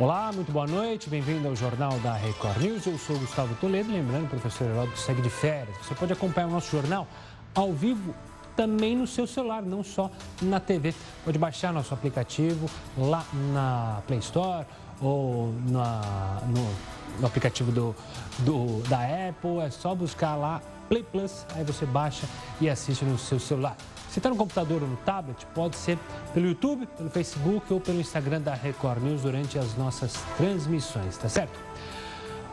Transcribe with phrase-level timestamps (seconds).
[0.00, 2.86] Olá, muito boa noite, bem-vindo ao Jornal da Record News.
[2.86, 5.76] Eu sou Gustavo Toledo, lembrando, professor Heródoto segue de férias.
[5.82, 7.06] Você pode acompanhar o nosso jornal
[7.54, 8.14] ao vivo
[8.56, 10.94] também no seu celular, não só na TV.
[11.24, 14.66] Pode baixar nosso aplicativo lá na Play Store
[15.00, 17.94] ou na, no, no, aplicativo do,
[18.38, 18.98] do, da
[19.28, 19.60] Apple.
[19.60, 22.26] É só buscar lá Play Plus, aí você baixa
[22.60, 23.76] e assiste no seu celular.
[24.12, 25.98] Se está no computador ou no tablet, pode ser
[26.34, 31.30] pelo YouTube, pelo Facebook ou pelo Instagram da Record News durante as nossas transmissões, tá
[31.30, 31.58] certo?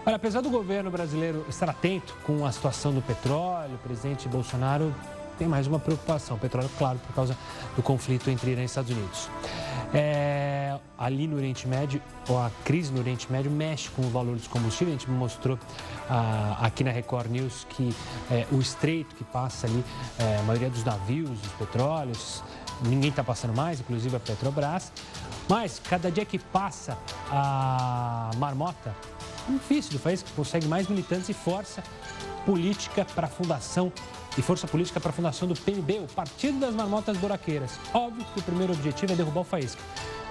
[0.05, 4.95] Olha, apesar do governo brasileiro estar atento com a situação do petróleo, o presidente Bolsonaro
[5.39, 6.37] tem mais uma preocupação.
[6.37, 7.35] Petróleo, claro, por causa
[7.75, 9.29] do conflito entre Irã e Estados Unidos.
[9.93, 14.47] É, ali no Oriente Médio, a crise no Oriente Médio, mexe com o valor dos
[14.47, 14.97] combustíveis.
[14.97, 15.57] A gente mostrou
[16.09, 17.95] ah, aqui na Record News que
[18.29, 19.83] é, o estreito que passa ali,
[20.19, 22.43] é, a maioria dos navios, dos petróleos,
[22.83, 24.91] ninguém está passando mais, inclusive a Petrobras.
[25.47, 26.97] Mas cada dia que passa
[27.31, 28.93] a marmota,
[29.47, 31.81] é difícil do país que consegue mais militantes e força
[32.45, 33.91] política para a fundação
[34.39, 37.77] e força política para a fundação do PMB, o Partido das Marmotas Buraqueiras.
[37.93, 39.81] Óbvio que o primeiro objetivo é derrubar o Faísca,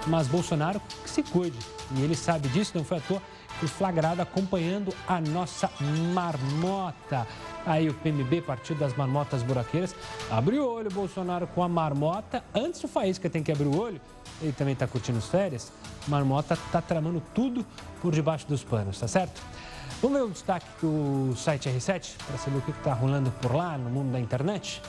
[0.07, 1.59] mas Bolsonaro que se cuide.
[1.95, 3.21] E ele sabe disso, não foi à toa
[3.59, 5.69] que flagrado acompanhando a nossa
[6.11, 7.27] marmota.
[7.67, 9.95] Aí o PMB, Partido das Marmotas Buraqueiras,
[10.31, 12.43] abre o olho, Bolsonaro com a marmota.
[12.55, 14.01] Antes o Faísca tem que abrir o olho,
[14.41, 15.71] ele também está curtindo as férias.
[16.07, 17.63] Marmota está tramando tudo
[18.01, 19.39] por debaixo dos panos, tá certo?
[20.01, 23.77] Vamos ver o destaque do site R7 para saber o que está rolando por lá
[23.77, 24.81] no mundo da internet?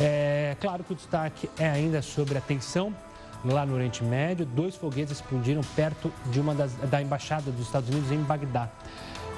[0.00, 2.92] É claro que o destaque é ainda sobre a tensão
[3.44, 4.44] lá no Oriente Médio.
[4.44, 8.68] Dois foguetes explodiram perto de uma das, da embaixada dos Estados Unidos em Bagdá.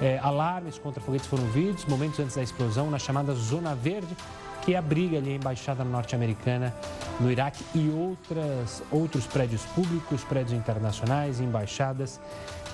[0.01, 4.17] É, alarmes contra foguetes foram ouvidos momentos antes da explosão na chamada Zona Verde,
[4.63, 6.75] que abriga ali a embaixada norte-americana
[7.21, 12.19] no Iraque e outras, outros prédios públicos, prédios internacionais, embaixadas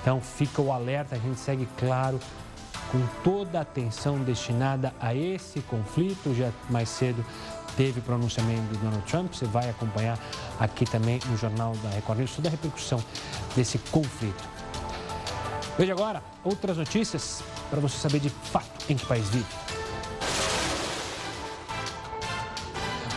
[0.00, 2.18] então fica o alerta, a gente segue, claro,
[2.90, 6.34] com toda a atenção destinada a esse conflito.
[6.34, 7.24] Já mais cedo
[7.76, 10.18] teve pronunciamento do Donald Trump, você vai acompanhar
[10.58, 13.02] aqui também no Jornal da Record News toda a repercussão
[13.54, 14.48] desse conflito.
[15.78, 19.46] Veja agora outras notícias para você saber de fato em que país vive.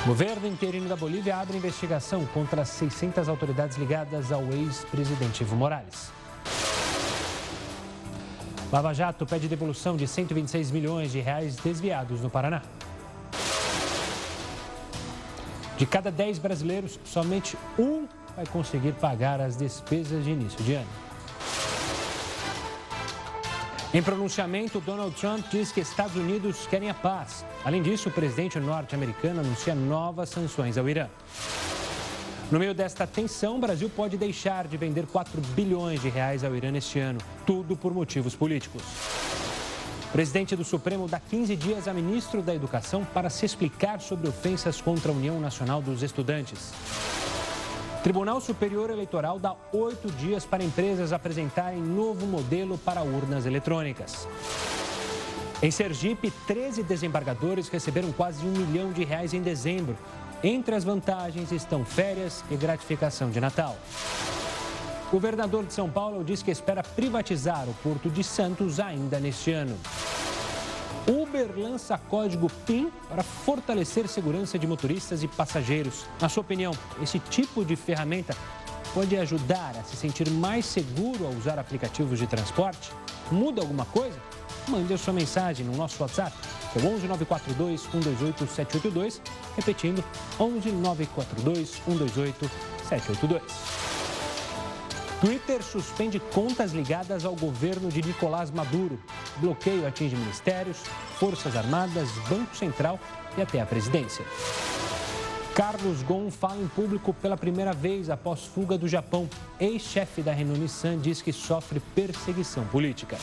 [0.04, 6.12] O governo interino da Bolívia abre investigação contra 600 autoridades ligadas ao ex-presidente Evo Morales.
[8.74, 12.64] Lava Jato pede devolução de 126 milhões de reais desviados no Paraná.
[15.78, 20.90] De cada 10 brasileiros, somente um vai conseguir pagar as despesas de início de ano.
[23.94, 27.46] Em pronunciamento, Donald Trump diz que Estados Unidos querem a paz.
[27.64, 31.08] Além disso, o presidente norte-americano anuncia novas sanções ao Irã.
[32.52, 36.56] No meio desta tensão, o Brasil pode deixar de vender 4 bilhões de reais ao
[36.56, 38.84] Irã neste ano, tudo por motivos políticos.
[40.10, 44.28] O presidente do Supremo dá 15 dias a ministro da Educação para se explicar sobre
[44.28, 46.72] ofensas contra a União Nacional dos Estudantes.
[48.04, 54.28] Tribunal Superior Eleitoral dá oito dias para empresas apresentarem novo modelo para urnas eletrônicas.
[55.62, 59.98] Em Sergipe, 13 desembargadores receberam quase um milhão de reais em dezembro
[60.44, 63.78] entre as vantagens estão férias e gratificação de Natal.
[65.08, 69.52] O governador de São Paulo diz que espera privatizar o Porto de Santos ainda neste
[69.52, 69.78] ano.
[71.08, 76.06] Uber lança código PIN para fortalecer segurança de motoristas e passageiros.
[76.20, 78.36] Na sua opinião, esse tipo de ferramenta
[78.94, 82.92] pode ajudar a se sentir mais seguro ao usar aplicativos de transporte?
[83.32, 84.18] Muda alguma coisa?
[84.68, 86.36] Mande a sua mensagem no nosso WhatsApp
[86.76, 89.22] é o 11 942 128 782.
[89.56, 90.04] Repetindo,
[90.40, 92.52] 11 942 128
[92.90, 93.44] 782.
[95.22, 99.00] Twitter suspende contas ligadas ao governo de Nicolás Maduro.
[99.38, 100.80] Bloqueio atinge ministérios,
[101.18, 103.00] Forças Armadas, Banco Central
[103.38, 104.26] e até a presidência.
[105.56, 109.30] Carlos Gon fala em público pela primeira vez após fuga do Japão.
[109.60, 113.18] Ex-chefe da Renault Nissan diz que sofre perseguição política.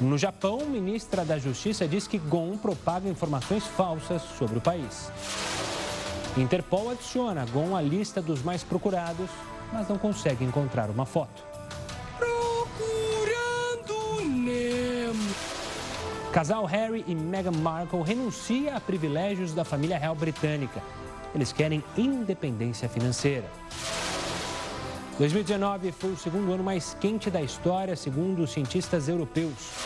[0.00, 5.10] No Japão, ministra da Justiça diz que Gon propaga informações falsas sobre o país.
[6.36, 9.30] Interpol adiciona Gon à lista dos mais procurados,
[9.72, 11.42] mas não consegue encontrar uma foto.
[12.18, 15.34] Procurando Nemo.
[16.30, 20.82] Casal Harry e Meghan Markle renuncia a privilégios da família real britânica.
[21.34, 23.50] Eles querem independência financeira.
[25.16, 29.85] 2019 foi o segundo ano mais quente da história, segundo os cientistas europeus.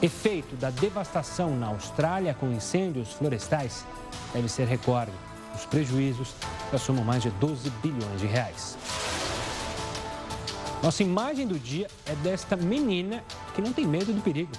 [0.00, 3.84] Efeito da devastação na Austrália com incêndios florestais
[4.32, 5.10] deve ser recorde.
[5.56, 6.34] Os prejuízos
[6.70, 8.78] já somam mais de 12 bilhões de reais.
[10.80, 13.24] Nossa imagem do dia é desta menina
[13.56, 14.52] que não tem medo do perigo.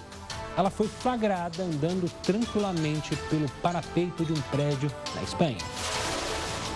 [0.57, 5.57] Ela foi flagrada andando tranquilamente pelo parapeito de um prédio na Espanha.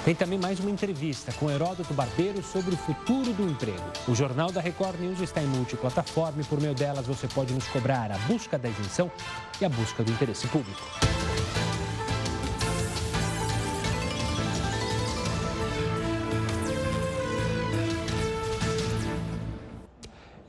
[0.05, 3.81] Tem também mais uma entrevista com Heródoto Barbeiro sobre o futuro do emprego.
[4.05, 7.65] O Jornal da Record News está em multiplataforma e por meio delas você pode nos
[7.69, 9.09] cobrar a busca da isenção
[9.61, 10.81] e a busca do interesse público.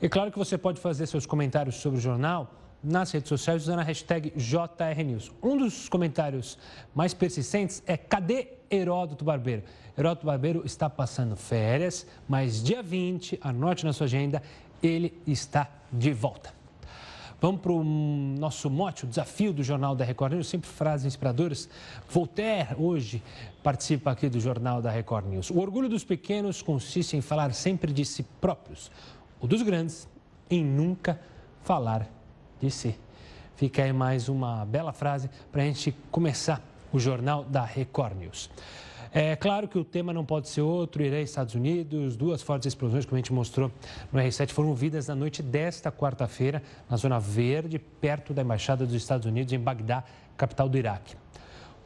[0.01, 2.51] E claro que você pode fazer seus comentários sobre o jornal
[2.85, 5.31] nas redes sociais usando a hashtag JRNews.
[5.41, 6.57] Um dos comentários
[6.93, 9.63] mais persistentes é cadê Heródoto Barbeiro?
[9.97, 14.41] Heródoto Barbeiro está passando férias, mas dia 20, anote na sua agenda,
[14.83, 16.53] ele está de volta.
[17.41, 21.67] Vamos para o nosso mote, o desafio do Jornal da Record News, sempre frases inspiradoras.
[22.09, 23.21] Voltaire, hoje,
[23.61, 25.49] participa aqui do Jornal da Record News.
[25.49, 28.91] O orgulho dos pequenos consiste em falar sempre de si próprios.
[29.39, 30.07] O dos grandes,
[30.49, 31.19] em nunca
[31.63, 32.09] falar
[32.69, 32.95] si.
[33.55, 36.61] Fica aí mais uma bela frase para a gente começar
[36.91, 38.49] o jornal da Record News.
[39.17, 42.65] É claro que o tema não pode ser outro, Irã e Estados Unidos, duas fortes
[42.67, 43.71] explosões, como a gente mostrou
[44.11, 48.93] no R7, foram ouvidas na noite desta quarta-feira, na Zona Verde, perto da Embaixada dos
[48.93, 50.03] Estados Unidos, em Bagdá,
[50.35, 51.15] capital do Iraque.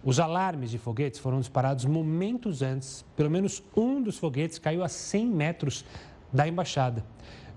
[0.04, 4.90] Os alarmes de foguetes foram disparados momentos antes, pelo menos um dos foguetes caiu a
[4.90, 5.86] 100 metros
[6.34, 7.06] da embaixada.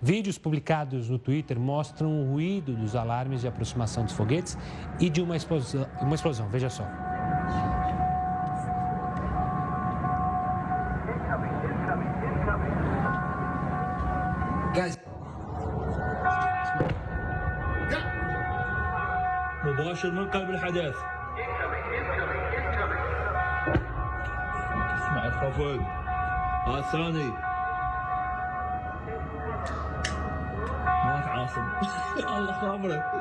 [0.01, 4.57] Vídeos publicados no Twitter mostram o ruído dos alarmes de aproximação dos foguetes
[4.99, 5.87] e de uma explosão.
[6.01, 6.47] Uma explosão.
[6.49, 6.85] Veja só.
[14.73, 14.97] Guys.
[19.65, 20.95] مباشر من قلب الحدث
[24.95, 25.81] اسمع الخفض
[26.67, 27.31] الثاني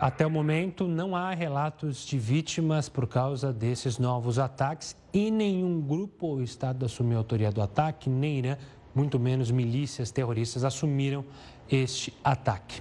[0.00, 5.78] Até o momento, não há relatos de vítimas por causa desses novos ataques e nenhum
[5.78, 8.56] grupo ou Estado assumiu a autoria do ataque, nem Irã,
[8.94, 11.22] muito menos milícias terroristas assumiram
[11.70, 12.80] este ataque.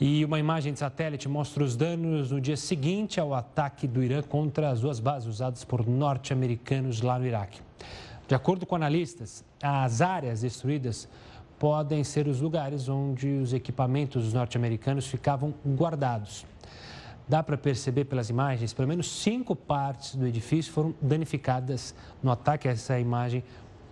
[0.00, 4.22] E uma imagem de satélite mostra os danos no dia seguinte ao ataque do Irã
[4.22, 7.60] contra as duas bases usadas por norte-americanos lá no Iraque.
[8.30, 11.08] De acordo com analistas, as áreas destruídas
[11.58, 16.46] podem ser os lugares onde os equipamentos norte-americanos ficavam guardados.
[17.26, 21.92] Dá para perceber pelas imagens, pelo menos cinco partes do edifício foram danificadas
[22.22, 23.42] no ataque essa imagem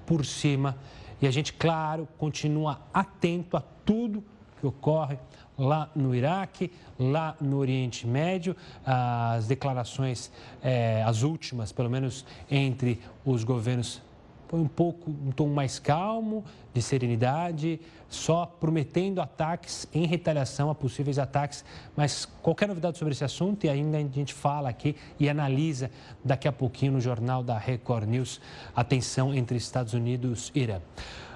[0.06, 0.78] por cima.
[1.20, 4.22] E a gente, claro, continua atento a tudo
[4.60, 5.18] que ocorre
[5.58, 8.54] lá no Iraque, lá no Oriente Médio.
[8.86, 10.30] As declarações,
[10.62, 14.00] é, as últimas, pelo menos entre os governos
[14.48, 16.42] põe um pouco um tom mais calmo,
[16.72, 17.78] de serenidade,
[18.08, 21.64] só prometendo ataques em retaliação a possíveis ataques.
[21.94, 25.90] Mas qualquer novidade sobre esse assunto, e ainda a gente fala aqui e analisa
[26.24, 28.40] daqui a pouquinho no jornal da Record News,
[28.74, 30.80] a tensão entre Estados Unidos e Irã.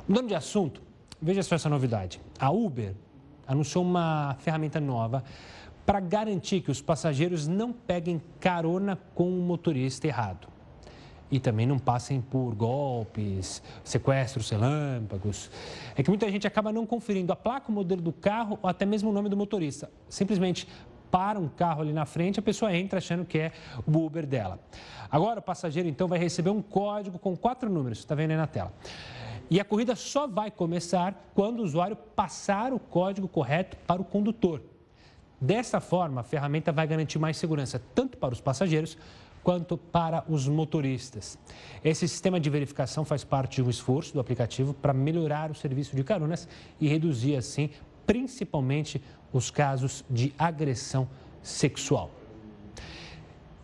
[0.08, 0.82] Mudando de assunto,
[1.20, 2.18] veja só essa novidade.
[2.40, 2.94] A Uber
[3.46, 5.22] anunciou uma ferramenta nova
[5.84, 10.51] para garantir que os passageiros não peguem carona com o motorista errado
[11.32, 15.50] e também não passem por golpes, sequestros relâmpagos.
[15.96, 18.84] É que muita gente acaba não conferindo a placa, o modelo do carro ou até
[18.84, 19.90] mesmo o nome do motorista.
[20.10, 20.68] Simplesmente
[21.10, 23.52] para um carro ali na frente, a pessoa entra achando que é
[23.86, 24.60] o Uber dela.
[25.10, 28.46] Agora o passageiro então vai receber um código com quatro números, está vendo aí na
[28.46, 28.72] tela.
[29.48, 34.04] E a corrida só vai começar quando o usuário passar o código correto para o
[34.04, 34.62] condutor.
[35.40, 38.96] Dessa forma, a ferramenta vai garantir mais segurança tanto para os passageiros
[39.42, 41.38] quanto para os motoristas.
[41.84, 45.96] Esse sistema de verificação faz parte de um esforço do aplicativo para melhorar o serviço
[45.96, 46.48] de caronas
[46.80, 47.70] e reduzir, assim,
[48.06, 51.08] principalmente os casos de agressão
[51.42, 52.10] sexual.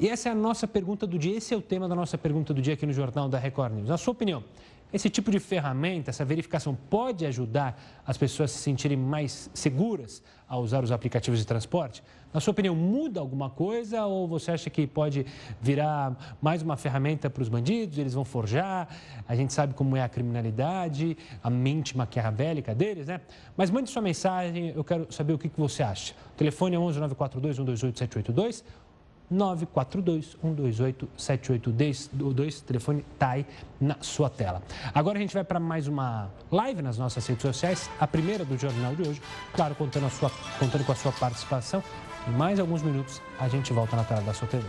[0.00, 2.54] E essa é a nossa pergunta do dia, esse é o tema da nossa pergunta
[2.54, 3.88] do dia aqui no Jornal da Record News.
[3.88, 4.44] Na sua opinião,
[4.92, 7.76] esse tipo de ferramenta, essa verificação pode ajudar
[8.06, 12.00] as pessoas a se sentirem mais seguras ao usar os aplicativos de transporte?
[12.32, 15.26] Na sua opinião, muda alguma coisa ou você acha que pode
[15.60, 17.98] virar mais uma ferramenta para os bandidos?
[17.98, 18.88] Eles vão forjar?
[19.26, 23.20] A gente sabe como é a criminalidade, a mente maquiavélica deles, né?
[23.56, 26.14] Mas mande sua mensagem, eu quero saber o que você acha.
[26.34, 28.64] O telefone é 11 942 128 782
[29.30, 32.58] 942 128 7822.
[32.58, 33.46] O telefone está aí
[33.80, 34.62] na sua tela.
[34.94, 38.56] Agora a gente vai para mais uma live nas nossas redes sociais, a primeira do
[38.56, 39.22] jornal de hoje.
[39.54, 41.82] Claro, contando, a sua, contando com a sua participação.
[42.26, 44.66] Em mais alguns minutos a gente volta na tela da sua TV.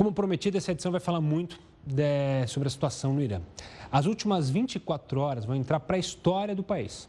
[0.00, 3.42] Como prometido, essa edição vai falar muito de, sobre a situação no Irã.
[3.92, 7.06] As últimas 24 horas vão entrar para a história do país.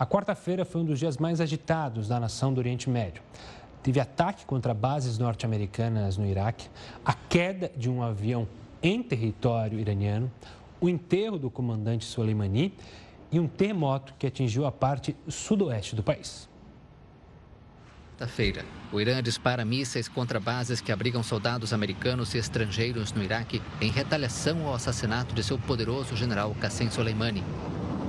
[0.00, 3.22] A quarta-feira foi um dos dias mais agitados da nação do Oriente Médio.
[3.82, 6.70] Teve ataque contra bases norte-americanas no Iraque,
[7.04, 8.48] a queda de um avião
[8.82, 10.32] em território iraniano,
[10.80, 12.72] o enterro do comandante Soleimani
[13.30, 16.48] e um terremoto que atingiu a parte sudoeste do país.
[18.20, 23.62] Quarta-feira, o Irã dispara mísseis contra bases que abrigam soldados americanos e estrangeiros no Iraque
[23.80, 27.42] em retaliação ao assassinato de seu poderoso general Qassem Soleimani.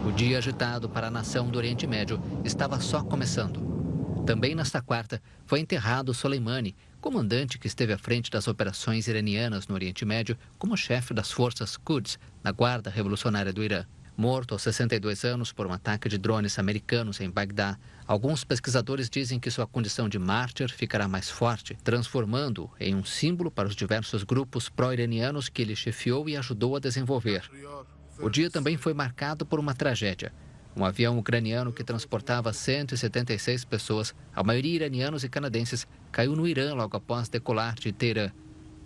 [0.06, 4.26] O dia agitado para a nação do Oriente Médio estava só começando.
[4.26, 9.76] Também nesta quarta foi enterrado Soleimani, comandante que esteve à frente das operações iranianas no
[9.76, 13.86] Oriente Médio como chefe das forças Quds na Guarda Revolucionária do Irã.
[14.22, 17.76] Morto aos 62 anos por um ataque de drones americanos em Bagdá,
[18.06, 23.50] alguns pesquisadores dizem que sua condição de mártir ficará mais forte, transformando-o em um símbolo
[23.50, 27.50] para os diversos grupos pró-iranianos que ele chefiou e ajudou a desenvolver.
[28.20, 30.32] O dia também foi marcado por uma tragédia.
[30.76, 36.76] Um avião ucraniano que transportava 176 pessoas, a maioria iranianos e canadenses, caiu no Irã
[36.76, 38.30] logo após decolar de Teherã.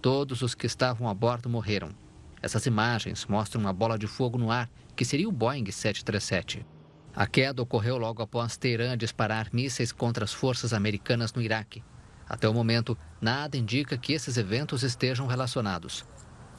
[0.01, 2.05] Todos os que estavam a bordo morreram.
[2.46, 6.64] Essas imagens mostram uma bola de fogo no ar, que seria o Boeing 737.
[7.16, 11.84] A queda ocorreu logo após Teherã disparar mísseis contra as forças americanas no Iraque.
[12.30, 16.06] Até o momento, nada indica que esses eventos estejam relacionados.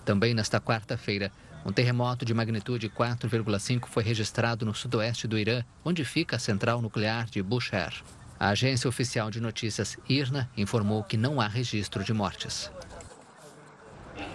[0.05, 1.31] Também nesta quarta-feira,
[1.65, 6.83] um terremoto de magnitude 4,5 foi registrado no sudoeste do Irã, onde fica a central
[6.83, 8.03] nuclear de Bushehr.
[8.41, 12.73] A agência oficial de notícias IRNA informou que não há registro de mortes.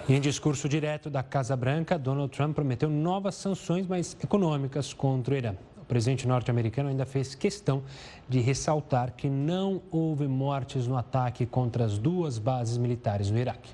[0.10, 5.38] Em discurso direto da Casa Branca, Donald Trump prometeu novas sanções mais econômicas contra o
[5.38, 5.56] Irã.
[5.78, 7.84] O presidente norte-americano ainda fez questão
[8.28, 13.70] de ressaltar que não houve mortes no ataque contra as duas bases militares no Iraque.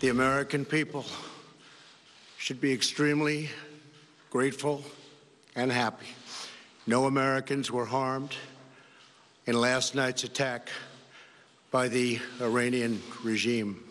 [0.00, 1.04] The American people
[2.38, 3.50] should be extremely
[4.32, 4.82] grateful
[5.54, 6.06] and happy.
[6.86, 8.34] No Americans were harmed
[9.46, 10.70] in last night's attack
[11.70, 13.89] by the Iranian regime.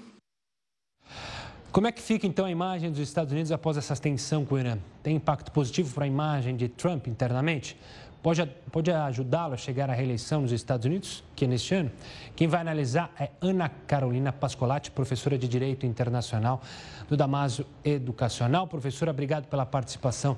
[1.71, 4.59] Como é que fica então a imagem dos Estados Unidos após essa tensão com o
[4.59, 4.79] Irã?
[5.03, 7.77] Tem impacto positivo para a imagem de Trump internamente?
[8.23, 11.91] Pode, pode ajudá-lo a chegar à reeleição nos Estados Unidos, que é neste ano?
[12.35, 16.59] Quem vai analisar é Ana Carolina Pascolati, professora de Direito Internacional
[17.07, 18.65] do Damásio Educacional.
[18.65, 20.35] Professora, obrigado pela participação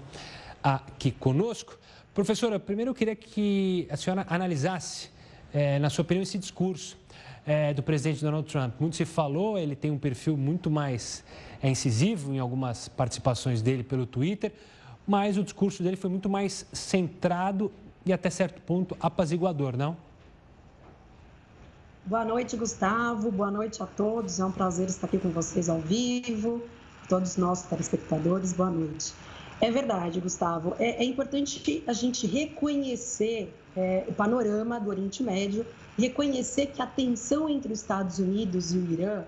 [0.61, 1.79] aqui conosco.
[2.13, 5.09] Professora, primeiro eu queria que a senhora analisasse,
[5.53, 6.97] é, na sua opinião, esse discurso
[7.45, 8.73] é, do presidente Donald Trump.
[8.79, 11.23] Muito se falou, ele tem um perfil muito mais
[11.61, 14.51] é, incisivo em algumas participações dele pelo Twitter
[15.05, 17.71] mas o discurso dele foi muito mais centrado
[18.05, 19.97] e até certo ponto apaziguador, não?
[22.05, 23.31] Boa noite, Gustavo.
[23.31, 24.39] Boa noite a todos.
[24.39, 26.61] É um prazer estar aqui com vocês ao vivo.
[27.07, 29.13] Todos os nossos telespectadores, boa noite.
[29.59, 30.75] É verdade, Gustavo.
[30.79, 35.65] É, é importante a gente reconhecer é, o panorama do Oriente Médio,
[35.97, 39.23] reconhecer que a tensão entre os Estados Unidos e o Irã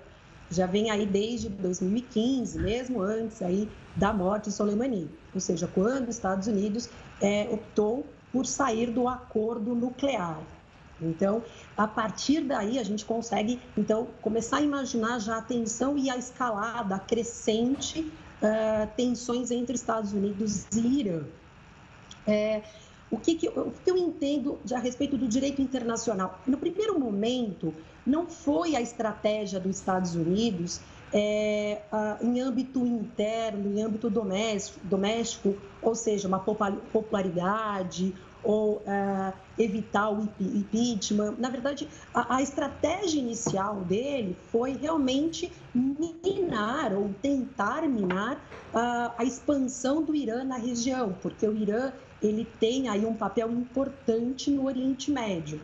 [0.50, 6.10] já vem aí desde 2015, mesmo antes aí da morte de Soleimani, ou seja, quando
[6.10, 6.90] os Estados Unidos
[7.22, 10.42] é, optou por sair do acordo nuclear.
[11.02, 11.44] Então,
[11.76, 16.18] a partir daí, a gente consegue então começar a imaginar já a tensão e a
[16.18, 21.24] escalada crescente uh, tensões entre Estados Unidos e Irã.
[22.26, 22.62] É,
[23.14, 26.40] o que, que, eu, o que eu entendo de, a respeito do direito internacional?
[26.48, 27.74] No primeiro momento,
[28.06, 30.82] não foi a estratégia dos Estados Unidos
[31.14, 39.34] é, a, em âmbito interno, em âmbito doméstico, doméstico ou seja, uma popularidade ou é,
[39.58, 41.36] evitar o impeachment.
[41.38, 48.44] Na verdade, a, a, estratégia inicial dele foi realmente minar ou tentar minar
[48.74, 51.94] a, a expansão do Irã na região, porque o Irã
[52.24, 55.60] ele tem aí um papel importante no Oriente Médio.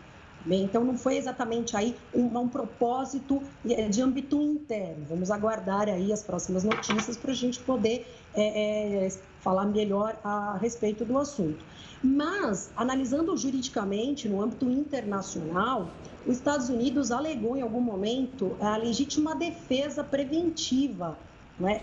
[0.45, 5.05] Bem, então não foi exatamente aí um, um, propósito é, de âmbito interno.
[5.09, 9.09] Vamos aguardar aí as próximas notícias para a gente poder é, é,
[9.41, 11.63] falar melhor a respeito do assunto.
[12.01, 15.89] Mas, analisando juridicamente no âmbito internacional,
[16.25, 21.17] os Estados Unidos alegou em algum momento a legítima defesa preventiva.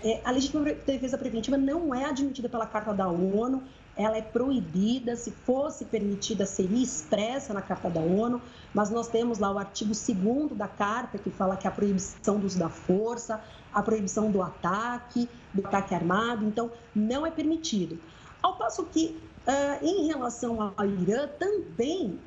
[0.03, 0.21] É?
[0.25, 3.61] A legítima defesa preventiva não é admitida pela Carta da ONU,
[3.97, 8.41] ela é proibida, se fosse permitida, seria expressa na Carta da ONU,
[8.73, 12.45] mas nós temos lá o artigo 2 da Carta, que fala que a proibição do
[12.45, 13.41] uso da força,
[13.73, 17.99] a proibição do ataque, do ataque armado, então não é permitido.
[18.41, 22.19] Ao passo que, uh, em relação ao Irã, também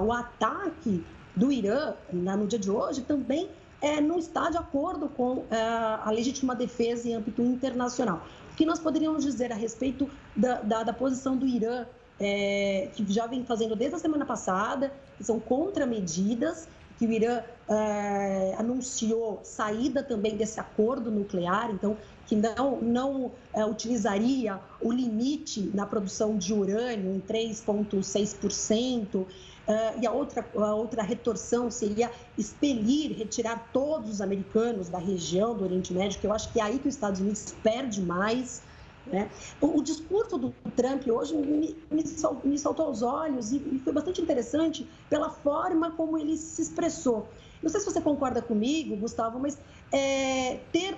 [0.00, 3.48] o ataque do Irã, no dia de hoje, também
[3.80, 8.22] é, não está de acordo com é, a legítima defesa em âmbito internacional.
[8.58, 11.86] Que nós poderíamos dizer a respeito da, da, da posição do Irã,
[12.18, 16.66] é, que já vem fazendo desde a semana passada, que são contramedidas,
[16.98, 21.96] que o Irã é, anunciou saída também desse acordo nuclear, então
[22.26, 29.24] que não, não é, utilizaria o limite na produção de urânio em 3,6%.
[29.68, 35.54] Uh, e a outra, a outra retorção seria expelir, retirar todos os americanos da região
[35.54, 38.62] do Oriente Médio, que eu acho que é aí que os Estados Unidos perde mais.
[39.06, 39.30] Né?
[39.60, 42.04] O, o, discurso do Trump hoje me, me,
[42.44, 47.28] me saltou aos olhos e, e, foi bastante interessante pela forma como ele se expressou.
[47.62, 49.58] Não sei se você concorda comigo, Gustavo, mas
[49.92, 50.96] é, ter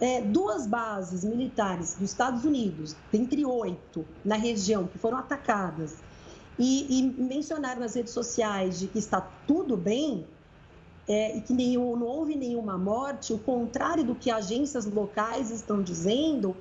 [0.00, 5.98] é, duas bases militares dos Estados Unidos, dentre oito, na região, que foram atacadas,
[6.60, 10.26] e, e mencionar nas redes sociais de que está tudo bem
[11.08, 15.82] é, e que nenhum, não houve nenhuma morte, o contrário do que agências locais estão
[15.82, 16.54] dizendo,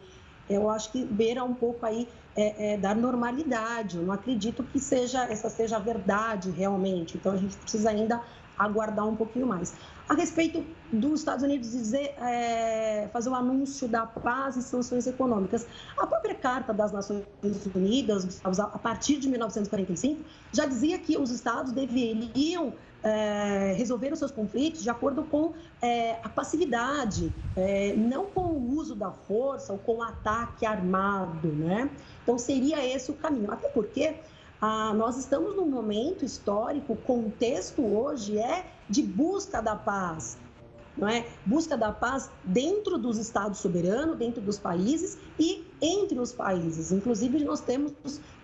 [0.49, 3.97] eu acho que beira um pouco aí é, é, da normalidade.
[3.97, 7.17] Eu não acredito que seja essa seja a verdade realmente.
[7.17, 8.23] Então a gente precisa ainda
[8.59, 9.73] aguardar um pouquinho mais.
[10.09, 15.65] A respeito dos Estados Unidos dizer, é, fazer o anúncio da paz e sanções econômicas,
[15.97, 17.23] a própria Carta das Nações
[17.73, 22.73] Unidas, a partir de 1945, já dizia que os Estados deveriam
[23.03, 28.75] é, resolver os seus conflitos de acordo com é, a passividade, é, não com o
[28.75, 31.89] uso da força ou com o ataque armado, né?
[32.23, 33.51] Então seria esse o caminho.
[33.51, 34.15] Até porque
[34.61, 40.37] ah, nós estamos num momento histórico, o contexto hoje é de busca da paz,
[40.97, 41.25] não é?
[41.45, 46.91] Busca da paz dentro dos estados soberanos, dentro dos países e entre os países.
[46.91, 47.93] Inclusive, nós temos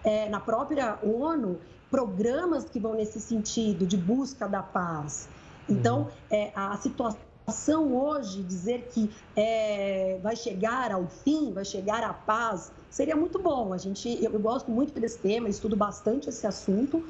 [0.03, 1.60] é, na própria ONU
[1.91, 5.28] programas que vão nesse sentido de busca da paz.
[5.67, 6.08] Então, uhum.
[6.30, 12.71] é, a situação hoje, dizer que é, vai chegar ao fim, vai chegar à paz,
[12.89, 13.71] seria muito bom.
[13.73, 17.05] A gente, eu, eu gosto muito desse tema, estudo bastante esse assunto,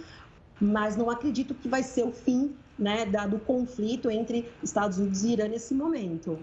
[0.59, 5.23] mas não acredito que vai ser o fim né, da, do conflito entre Estados Unidos
[5.23, 6.37] e Irã nesse momento.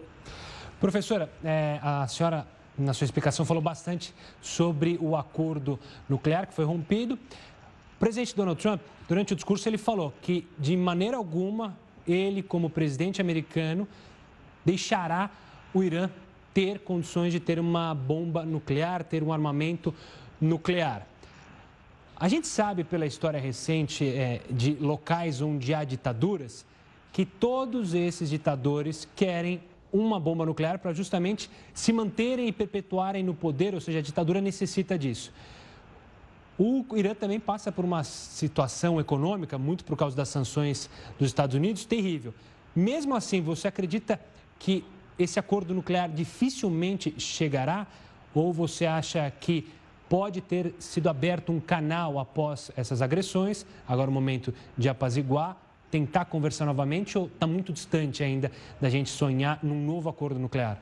[0.81, 5.79] Professora, é, a senhora, na sua explicação, falou bastante sobre o acordo
[6.09, 7.15] nuclear que foi rompido.
[7.15, 11.77] O presidente Donald Trump, durante o discurso, ele falou que, de maneira alguma,
[12.07, 13.87] ele, como presidente americano,
[14.65, 15.31] deixará
[15.75, 16.11] o Irã
[16.53, 19.95] ter condições de ter uma bomba nuclear, ter um armamento
[20.41, 21.07] nuclear.
[22.17, 26.65] A gente sabe pela história recente é, de locais onde há ditaduras
[27.13, 29.61] que todos esses ditadores querem
[29.93, 34.41] uma bomba nuclear para justamente se manterem e perpetuarem no poder, ou seja, a ditadura
[34.41, 35.33] necessita disso.
[36.65, 41.57] O Irã também passa por uma situação econômica, muito por causa das sanções dos Estados
[41.57, 42.33] Unidos, terrível.
[42.73, 44.21] Mesmo assim, você acredita
[44.61, 44.85] que
[45.19, 47.85] esse acordo nuclear dificilmente chegará?
[48.33, 49.69] Ou você acha que
[50.09, 55.57] pode ter sido aberto um canal após essas agressões, agora o momento de apaziguar,
[55.91, 60.81] tentar conversar novamente ou está muito distante ainda da gente sonhar num novo acordo nuclear?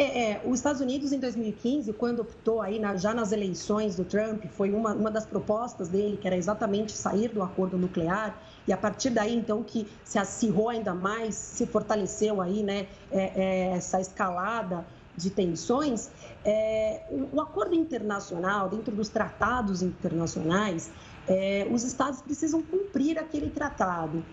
[0.00, 4.02] É, é, os Estados Unidos, em 2015, quando optou aí na, já nas eleições do
[4.02, 8.34] Trump, foi uma, uma das propostas dele, que era exatamente sair do acordo nuclear,
[8.66, 13.42] e a partir daí, então, que se acirrou ainda mais, se fortaleceu aí, né, é,
[13.42, 16.10] é essa escalada de tensões,
[16.46, 20.90] é, o, acordo internacional, dentro dos tratados internacionais,
[21.28, 24.24] é, os estados precisam cumprir aquele tratado.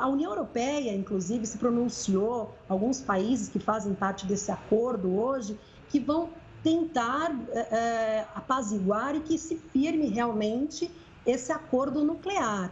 [0.00, 5.98] A União Europeia, inclusive, se pronunciou, alguns países que fazem parte desse acordo hoje, que
[5.98, 6.30] vão
[6.62, 10.90] tentar é, apaziguar e que se firme realmente
[11.26, 12.70] esse acordo nuclear.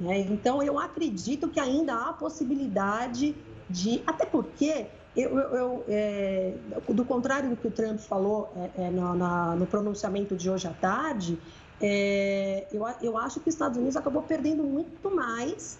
[0.00, 0.20] Né?
[0.20, 3.36] Então, eu acredito que ainda há possibilidade
[3.70, 4.02] de.
[4.04, 6.54] Até porque, eu, eu, é,
[6.88, 10.72] do contrário do que o Trump falou é, no, na, no pronunciamento de hoje à
[10.72, 11.38] tarde,
[12.72, 15.78] eu, eu acho que os Estados Unidos acabou perdendo muito mais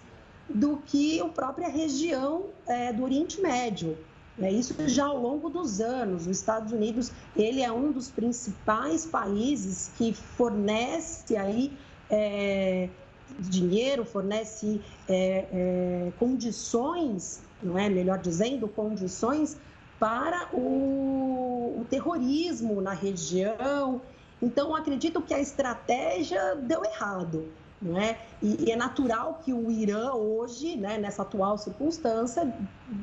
[0.49, 3.97] do que a própria região é, do Oriente Médio.
[4.39, 6.27] É isso já ao longo dos anos.
[6.27, 11.71] Os Estados Unidos ele é um dos principais países que fornece aí
[12.09, 12.89] é,
[13.39, 17.89] dinheiro, fornece é, é, condições, não é?
[17.89, 19.57] Melhor dizendo, condições
[19.99, 24.01] para o, o terrorismo na região.
[24.41, 27.47] Então, acredito que a estratégia deu errado.
[27.83, 28.17] É?
[28.41, 32.51] E, e, é natural que o Irã hoje, né, nessa atual circunstância,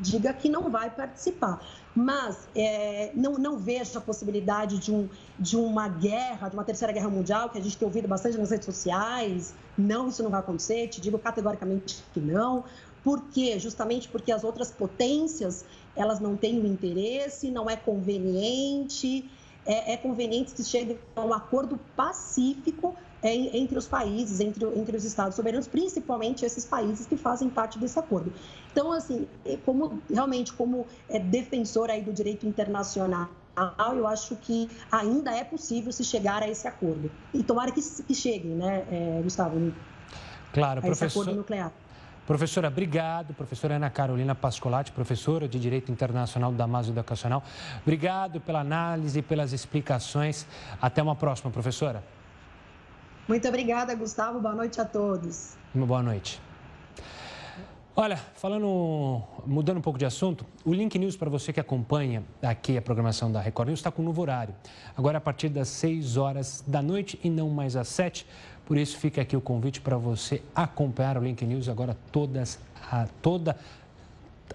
[0.01, 1.61] diga que não vai participar.
[1.95, 5.09] Mas é, não, não vejo a possibilidade de, um,
[5.39, 8.51] de uma guerra, de uma terceira guerra mundial, que a gente tem ouvido bastante nas
[8.51, 9.55] redes sociais.
[9.77, 12.65] Não, isso não vai acontecer, te digo categoricamente que não.
[13.05, 13.59] Por quê?
[13.59, 19.31] Justamente porque as outras potências elas não têm o interesse, não é conveniente,
[19.67, 24.97] é, é conveniente que chegue a um acordo pacífico é, entre os países, entre, entre
[24.97, 28.33] os estados soberanos, principalmente esses países que fazem parte desse acordo.
[28.71, 33.29] Então, assim, é, como realmente como é, defensor aí do direito internacional,
[33.95, 37.11] eu acho que ainda é possível se chegar a esse acordo.
[37.35, 39.73] E tomara que, que chegue, né, é, Gustavo?
[40.53, 41.07] Claro, a professor...
[41.07, 41.73] esse acordo nuclear.
[42.27, 43.35] Professora, obrigado.
[43.35, 47.43] Professora Ana Carolina Pascolati, professora de Direito Internacional da Maso Educacional.
[47.83, 50.47] Obrigado pela análise, pelas explicações.
[50.81, 52.03] Até uma próxima, professora.
[53.29, 54.41] Muito obrigada, Gustavo.
[54.41, 55.57] Boa noite a todos.
[55.75, 56.41] Uma boa noite.
[57.95, 62.77] Olha, falando, mudando um pouco de assunto, o Link News para você que acompanha aqui
[62.77, 64.55] a programação da Record News está com um novo horário.
[64.97, 68.27] Agora a partir das 6 horas da noite e não mais às 7.
[68.65, 72.59] Por isso fica aqui o convite para você acompanhar o Link News agora todas
[72.91, 73.57] a, toda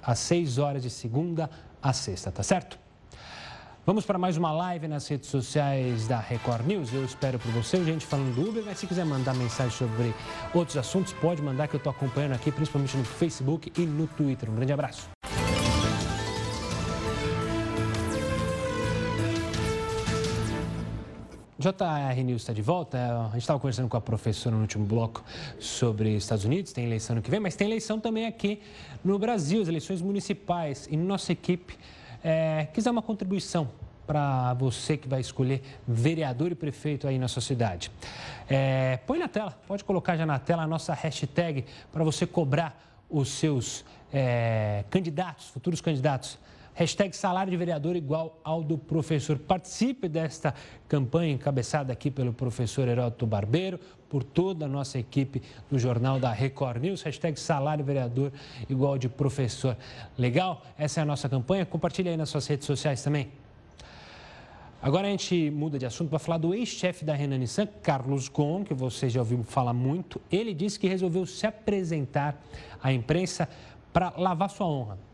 [0.02, 1.50] às 6 horas de segunda
[1.82, 2.80] a sexta, tá certo?
[3.88, 6.94] Vamos para mais uma live nas redes sociais da Record News.
[6.94, 10.14] Eu espero por você, gente falando do Uber, mas se quiser mandar mensagem sobre
[10.54, 14.52] outros assuntos, pode mandar que eu estou acompanhando aqui, principalmente no Facebook e no Twitter.
[14.52, 15.08] Um grande abraço.
[21.58, 22.98] JR News está de volta.
[22.98, 25.24] A gente estava conversando com a professora no último bloco
[25.62, 28.62] sobre Estados Unidos, tem eleição no que vem, mas tem eleição também aqui
[29.02, 30.90] no Brasil, as eleições municipais.
[30.92, 31.78] E nossa equipe
[32.24, 33.70] é, quiser uma contribuição
[34.06, 37.92] para você que vai escolher vereador e prefeito aí na sua cidade.
[38.50, 42.82] É, põe na tela, pode colocar já na tela a nossa hashtag para você cobrar
[43.10, 46.40] os seus é, candidatos, futuros candidatos.
[46.78, 49.40] Hashtag salário de vereador igual ao do professor.
[49.40, 50.54] Participe desta
[50.88, 56.32] campanha encabeçada aqui pelo professor Heródoto Barbeiro, por toda a nossa equipe do Jornal da
[56.32, 57.02] Record News.
[57.02, 58.32] Hashtag salário vereador
[58.70, 59.76] igual de professor.
[60.16, 60.62] Legal?
[60.78, 61.66] Essa é a nossa campanha.
[61.66, 63.32] Compartilhe aí nas suas redes sociais também.
[64.80, 68.64] Agora a gente muda de assunto para falar do ex-chefe da Renan Nissan, Carlos Gon,
[68.64, 70.22] que você já ouviu falar muito.
[70.32, 72.40] Ele disse que resolveu se apresentar
[72.84, 73.50] à imprensa
[73.92, 75.08] para lavar sua honra.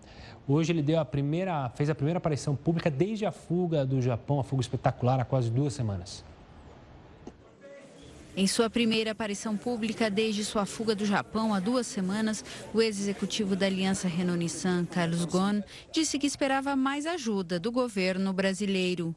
[0.48, 4.40] Hoje ele deu a primeira, fez a primeira aparição pública desde a fuga do Japão,
[4.40, 6.24] a fuga espetacular, há quase duas semanas.
[8.36, 13.56] Em sua primeira aparição pública desde sua fuga do Japão há duas semanas, o ex-executivo
[13.56, 19.16] da aliança Renault-Nissan, Carlos Ghosn, disse que esperava mais ajuda do governo brasileiro.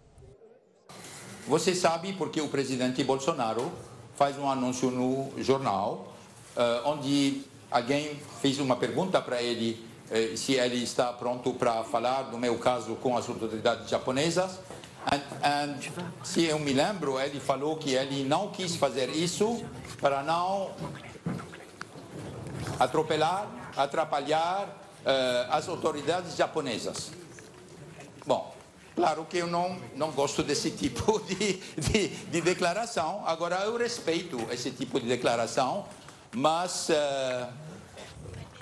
[1.48, 3.72] Você sabe porque o presidente Bolsonaro
[4.14, 6.14] faz um anúncio no jornal,
[6.54, 9.85] uh, onde alguém fez uma pergunta para ele eh,
[10.36, 14.60] se ele está pronto para falar, no meu caso, com as autoridades japonesas.
[15.10, 15.78] And, and,
[16.24, 19.64] se eu me lembro, ele falou que ele não quis fazer isso
[20.00, 20.72] para não
[22.78, 27.10] atropelar, atrapalhar uh, as autoridades japonesas.
[28.26, 28.52] Bom,
[28.96, 33.22] claro que eu não, não gosto desse tipo de, de, de declaração.
[33.26, 35.86] Agora, eu respeito esse tipo de declaração,
[36.32, 36.88] mas.
[36.88, 37.66] Uh,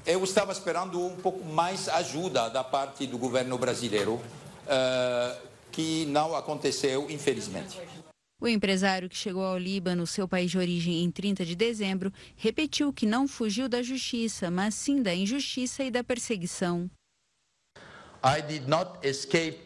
[0.07, 6.37] eu estava esperando um pouco mais ajuda da parte do governo brasileiro, uh, que não
[6.37, 7.81] aconteceu, infelizmente.
[8.40, 12.93] O empresário que chegou ao Líbano, seu país de origem, em 30 de dezembro, repetiu
[12.93, 16.90] que não fugiu da justiça, mas sim da injustiça e da perseguição.
[18.23, 19.62] I did not escape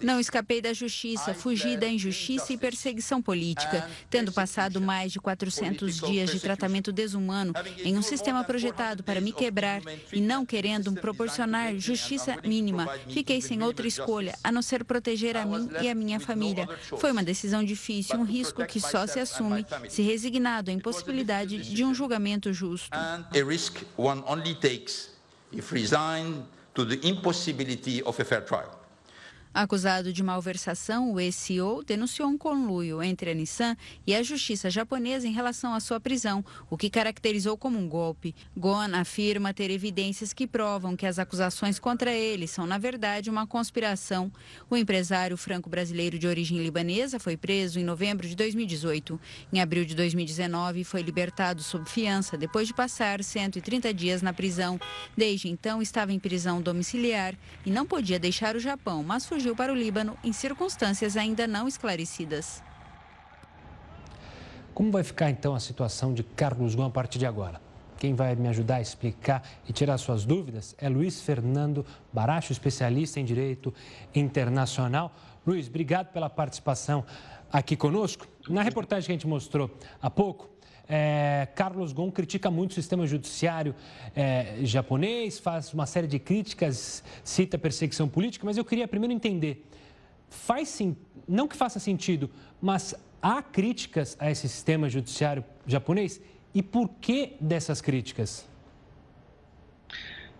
[0.00, 6.00] não escapei da justiça, fugi da injustiça e perseguição política, tendo passado mais de 400
[6.00, 11.76] dias de tratamento desumano em um sistema projetado para me quebrar e não querendo proporcionar
[11.76, 12.88] justiça mínima.
[13.08, 16.68] Fiquei sem outra escolha a não ser proteger a mim e a minha família.
[16.98, 21.84] Foi uma decisão difícil, um risco que só se assume se resignado à impossibilidade de
[21.84, 22.96] um julgamento justo.
[26.78, 28.77] to the impossibility of a fair trial.
[29.52, 35.26] Acusado de malversação, o ex-CEO denunciou um conluio entre a Nissan e a justiça japonesa
[35.26, 38.34] em relação à sua prisão, o que caracterizou como um golpe.
[38.56, 43.46] Gon afirma ter evidências que provam que as acusações contra ele são, na verdade, uma
[43.46, 44.30] conspiração.
[44.68, 49.18] O empresário franco-brasileiro de origem libanesa foi preso em novembro de 2018.
[49.52, 54.78] Em abril de 2019, foi libertado sob fiança depois de passar 130 dias na prisão.
[55.16, 57.34] Desde então, estava em prisão domiciliar
[57.64, 61.46] e não podia deixar o Japão, mas fugiu fugiu para o Líbano em circunstâncias ainda
[61.46, 62.60] não esclarecidas.
[64.74, 67.60] Como vai ficar então a situação de Carlos Gon a partir de agora?
[67.98, 73.20] Quem vai me ajudar a explicar e tirar suas dúvidas é Luiz Fernando Baracho, especialista
[73.20, 73.72] em direito
[74.12, 75.14] internacional.
[75.46, 77.04] Luiz, obrigado pela participação
[77.52, 78.26] aqui conosco.
[78.48, 79.70] Na reportagem que a gente mostrou
[80.02, 80.50] há pouco,
[80.88, 83.74] É, Carlos Gon critica muito o sistema judiciário
[84.16, 89.66] é, japonês, faz uma série de críticas, cita perseguição política, mas eu queria primeiro entender.
[90.30, 90.96] Faz sim,
[91.26, 96.20] não que faça sentido, mas há críticas a esse sistema judiciário japonês?
[96.54, 98.46] E por que dessas críticas?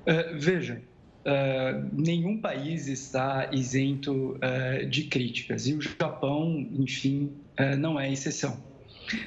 [0.01, 0.81] Uh, veja,
[1.27, 7.33] uh, nenhum país está isento uh, de críticas e o Japão, enfim,
[7.79, 8.63] não é exceção.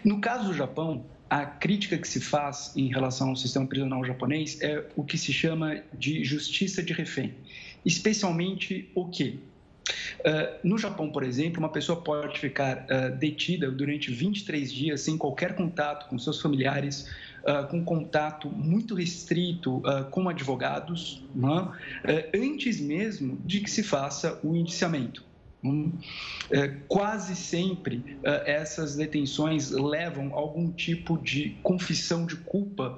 [0.06, 4.60] No caso do Japão, a crítica que se faz em relação ao sistema prisional japonês
[4.60, 7.34] é o que se chama de justiça de refém,
[7.86, 9.40] especialmente o que
[10.20, 15.18] Uh, no Japão, por exemplo, uma pessoa pode ficar uh, detida durante 23 dias sem
[15.18, 17.10] qualquer contato com seus familiares,
[17.44, 21.68] uh, com contato muito restrito com advogados, né?
[22.36, 25.26] antes mesmo de que se faça o indiciamento.
[25.64, 26.00] Hum,
[26.88, 32.98] quase sempre essas detenções levam algum tipo de confissão de culpa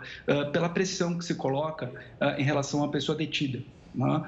[0.54, 1.94] pela pressão que se coloca
[2.38, 3.62] em relação à pessoa detida.
[3.94, 4.24] Né?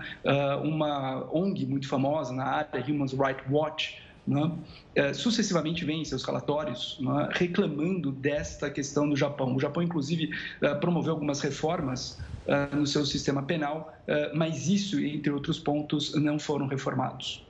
[0.63, 3.93] Uma ONG muito famosa na área, Human Rights Watch,
[4.27, 5.13] né?
[5.13, 7.29] Sucessivamente vem em seus relatórios né?
[7.31, 9.55] reclamando desta questão do Japão.
[9.55, 10.29] O Japão, inclusive,
[10.81, 12.17] promoveu algumas reformas
[12.73, 13.91] no seu sistema penal,
[14.35, 17.44] mas isso, entre outros pontos, não foram reformados.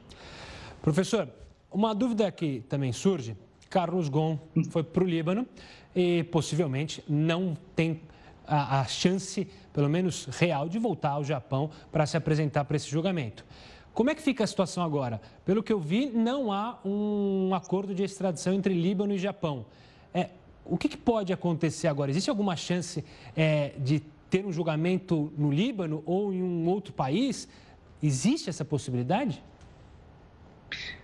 [0.86, 1.28] Professor,
[1.72, 3.36] uma dúvida que também surge:
[3.72, 4.38] Carlos Gon
[4.70, 5.48] foi para o Líbano
[5.96, 8.02] e possivelmente não tem
[8.46, 12.88] a, a chance, pelo menos real, de voltar ao Japão para se apresentar para esse
[12.88, 13.44] julgamento.
[13.96, 15.20] Como é que fica a situação agora?
[15.44, 19.66] Pelo que eu vi, não há um acordo de extradição entre Líbano e Japão.
[20.14, 20.30] É,
[20.64, 22.12] o que, que pode acontecer agora?
[22.12, 23.04] Existe alguma chance
[23.36, 27.48] é, de ter um julgamento no Líbano ou em um outro país?
[28.04, 29.42] Existe essa possibilidade?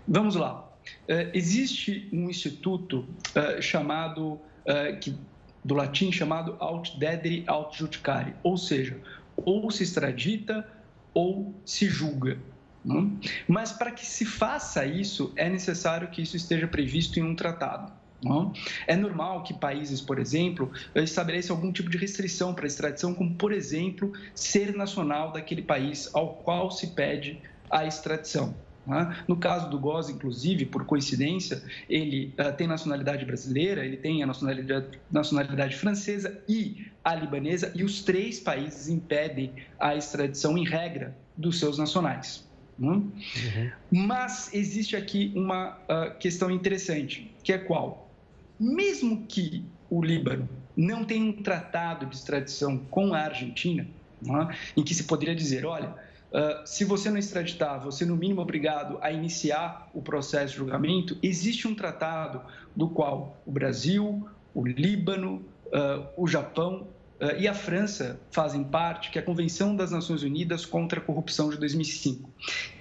[0.08, 0.68] Vamos lá.
[1.08, 5.16] Uh, existe um instituto uh, chamado, uh, que
[5.64, 8.98] do latim chamado aut dedere aut judicare, ou seja,
[9.36, 10.68] ou se extradita
[11.14, 12.38] ou se julga.
[12.84, 13.16] Não?
[13.48, 17.92] Mas para que se faça isso, é necessário que isso esteja previsto em um tratado.
[18.24, 18.54] Não?
[18.88, 23.36] É normal que países, por exemplo, estabeleçam algum tipo de restrição para a extradição, como,
[23.36, 28.56] por exemplo, ser nacional daquele país ao qual se pede a extradição.
[28.92, 29.24] Né?
[29.26, 34.28] No caso do Goz, inclusive, por coincidência, ele uh, tem nacionalidade brasileira, ele tem a
[34.28, 41.16] nacionalidade, nacionalidade francesa e a libanesa, e os três países impedem a extradição em regra
[41.38, 42.46] dos seus nacionais.
[42.78, 42.90] Né?
[42.90, 43.72] Uhum.
[43.90, 48.12] Mas existe aqui uma uh, questão interessante, que é qual?
[48.60, 53.88] Mesmo que o Líbano não tenha um tratado de extradição com a Argentina,
[54.22, 55.96] né, em que se poderia dizer, olha,
[56.32, 60.60] Uh, se você não extraditar, você no mínimo é obrigado a iniciar o processo de
[60.60, 61.18] julgamento.
[61.22, 62.42] Existe um tratado
[62.74, 66.88] do qual o Brasil, o Líbano, uh, o Japão
[67.20, 71.04] uh, e a França fazem parte, que é a Convenção das Nações Unidas contra a
[71.04, 72.30] Corrupção de 2005.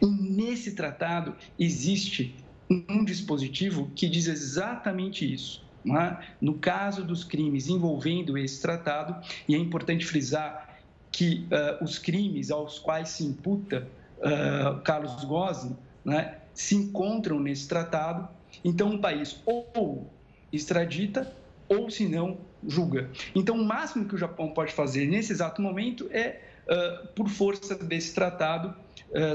[0.00, 2.36] E nesse tratado existe
[2.70, 5.68] um dispositivo que diz exatamente isso.
[5.86, 6.18] É?
[6.40, 9.16] No caso dos crimes envolvendo esse tratado,
[9.48, 10.69] e é importante frisar
[11.10, 13.86] que uh, os crimes aos quais se imputa
[14.18, 18.28] uh, Carlos Gozzi né, se encontram nesse tratado.
[18.64, 20.10] Então, um país ou
[20.52, 21.34] extradita
[21.68, 23.10] ou, se não, julga.
[23.34, 27.76] Então, o máximo que o Japão pode fazer nesse exato momento é, uh, por força
[27.76, 28.74] desse tratado,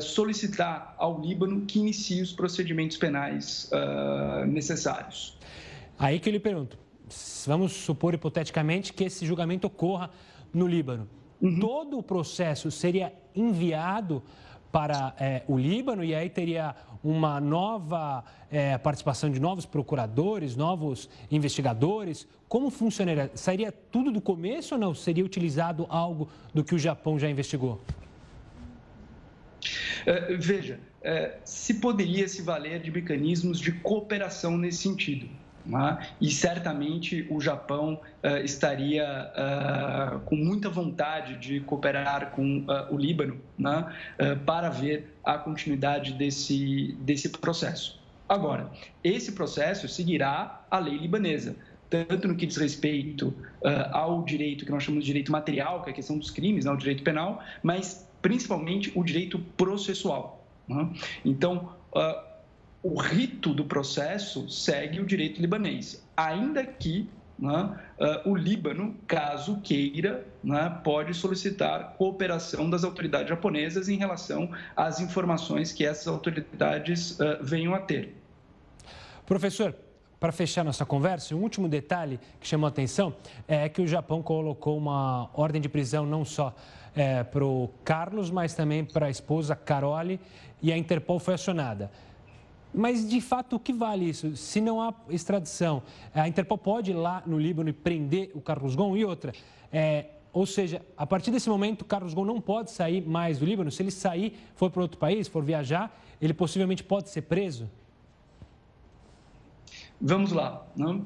[0.01, 3.69] solicitar ao Líbano que inicie os procedimentos penais
[4.47, 5.37] necessários.
[5.99, 6.77] Aí que eu lhe pergunto,
[7.45, 10.09] vamos supor hipoteticamente que esse julgamento ocorra
[10.53, 11.09] no Líbano.
[11.45, 11.59] Uhum.
[11.59, 14.23] Todo o processo seria enviado
[14.71, 21.07] para é, o Líbano e aí teria uma nova é, participação de novos procuradores, novos
[21.29, 22.27] investigadores.
[22.49, 23.29] Como funcionaria?
[23.35, 24.95] Sairia tudo do começo ou não?
[24.95, 27.79] Seria utilizado algo do que o Japão já investigou?
[30.03, 35.29] É, veja, é, se poderia se valer de mecanismos de cooperação nesse sentido.
[35.65, 36.07] Né?
[36.21, 42.97] E certamente o Japão uh, estaria uh, com muita vontade de cooperar com uh, o
[42.97, 43.91] Líbano né?
[44.45, 47.99] para ver a continuidade desse, desse processo.
[48.27, 48.69] Agora,
[49.03, 51.55] esse processo seguirá a lei libanesa,
[51.89, 53.33] tanto no que diz respeito
[53.91, 56.71] ao direito que nós chamamos de direito material, que é a questão dos crimes, né?
[56.71, 60.43] o direito penal, mas principalmente o direito processual.
[60.67, 60.89] Né?
[61.23, 61.69] Então,
[62.85, 69.59] o rito do processo segue o direito libanês, ainda que né, uh, o Líbano, caso
[69.61, 77.19] queira, né, pode solicitar cooperação das autoridades japonesas em relação às informações que essas autoridades
[77.19, 78.15] uh, venham a ter.
[79.25, 79.75] Professor,
[80.19, 83.15] para fechar nossa conversa, um último detalhe que chamou a atenção
[83.47, 86.55] é que o Japão colocou uma ordem de prisão não só
[86.95, 90.19] é, para o Carlos, mas também para a esposa Carole
[90.61, 91.89] e a Interpol foi acionada.
[92.75, 94.35] Mas, de fato, o que vale isso?
[94.35, 95.81] Se não há extradição,
[96.13, 98.97] a Interpol pode ir lá no Líbano e prender o Carlos Gon?
[98.97, 99.33] E outra,
[99.71, 103.45] é, ou seja, a partir desse momento, o Carlos Gon não pode sair mais do
[103.45, 103.71] Líbano.
[103.71, 107.69] Se ele sair, for para outro país, for viajar, ele possivelmente pode ser preso?
[110.01, 110.67] Vamos lá.
[110.75, 111.05] Não,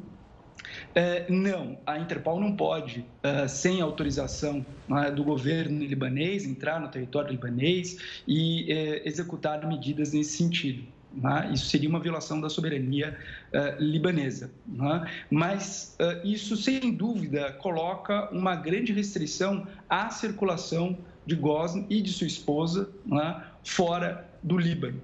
[0.96, 6.88] é, não a Interpol não pode, uh, sem autorização uh, do governo libanês, entrar no
[6.88, 10.84] território libanês e uh, executar medidas nesse sentido.
[11.14, 11.52] Né?
[11.54, 13.18] Isso seria uma violação da soberania
[13.54, 14.52] uh, libanesa.
[14.68, 15.12] Né?
[15.30, 22.12] Mas uh, isso, sem dúvida, coloca uma grande restrição à circulação de Gosn e de
[22.12, 23.44] sua esposa né?
[23.64, 25.02] fora do Líbano.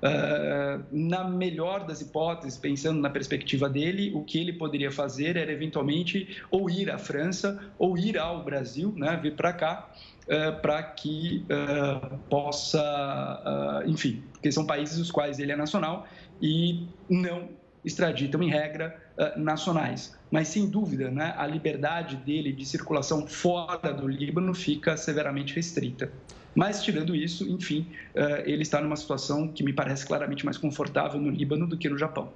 [0.00, 5.50] Uh, na melhor das hipóteses, pensando na perspectiva dele, o que ele poderia fazer era
[5.50, 9.92] eventualmente ou ir à França ou ir ao Brasil, né, vir para cá,
[10.28, 16.06] uh, para que uh, possa, enfim, porque são países dos quais ele é nacional
[16.40, 17.48] e não
[17.84, 18.96] extraditam em regra
[19.36, 20.16] nacionais.
[20.30, 26.12] Mas sem dúvida, né, a liberdade dele de circulação fora do Líbano fica severamente restrita.
[26.54, 31.20] Mas, tirando isso, enfim, eh, ele está numa situação que me parece claramente mais confortável
[31.20, 32.32] no Líbano do que no Japão.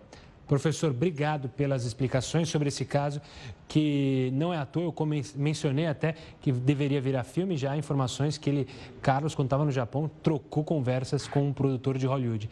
[0.46, 3.22] Professor, obrigado pelas explicações sobre esse caso,
[3.66, 4.94] que não é à toa, eu
[5.36, 8.68] mencionei até que deveria virar filme, já há informações que ele,
[9.00, 12.50] Carlos, quando estava no Japão, trocou conversas com um produtor de Hollywood.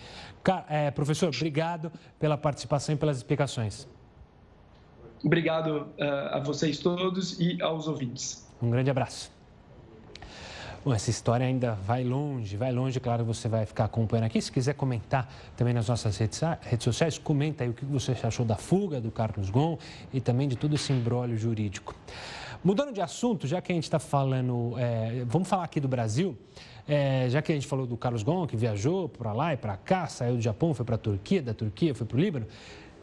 [0.68, 3.86] É, professor, obrigado pela participação e pelas explicações.
[5.22, 8.48] Obrigado uh, a vocês todos e aos ouvintes.
[8.62, 9.30] Um grande abraço.
[10.82, 14.40] Bom, essa história ainda vai longe, vai longe, claro, você vai ficar acompanhando aqui.
[14.40, 18.46] Se quiser comentar também nas nossas redes, redes sociais, comenta aí o que você achou
[18.46, 19.76] da fuga do Carlos Gon
[20.10, 21.94] e também de todo esse embrólio jurídico.
[22.64, 26.34] Mudando de assunto, já que a gente está falando, é, vamos falar aqui do Brasil,
[26.88, 29.76] é, já que a gente falou do Carlos Gon, que viajou para lá e para
[29.76, 32.46] cá, saiu do Japão, foi para a Turquia, da Turquia foi para o Líbano.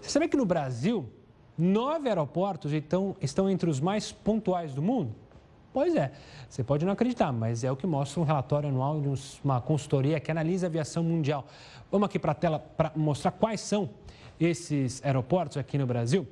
[0.01, 1.07] Você sabia que no Brasil,
[1.55, 5.13] nove aeroportos então, estão entre os mais pontuais do mundo?
[5.77, 6.11] Pois é,
[6.49, 9.13] você pode não acreditar, mas é o que mostra um relatório anual de
[9.43, 11.45] uma consultoria que analisa a aviação mundial.
[11.91, 13.87] Vamos aqui para a tela para mostrar quais são
[14.39, 16.27] esses aeroportos aqui no Brasil.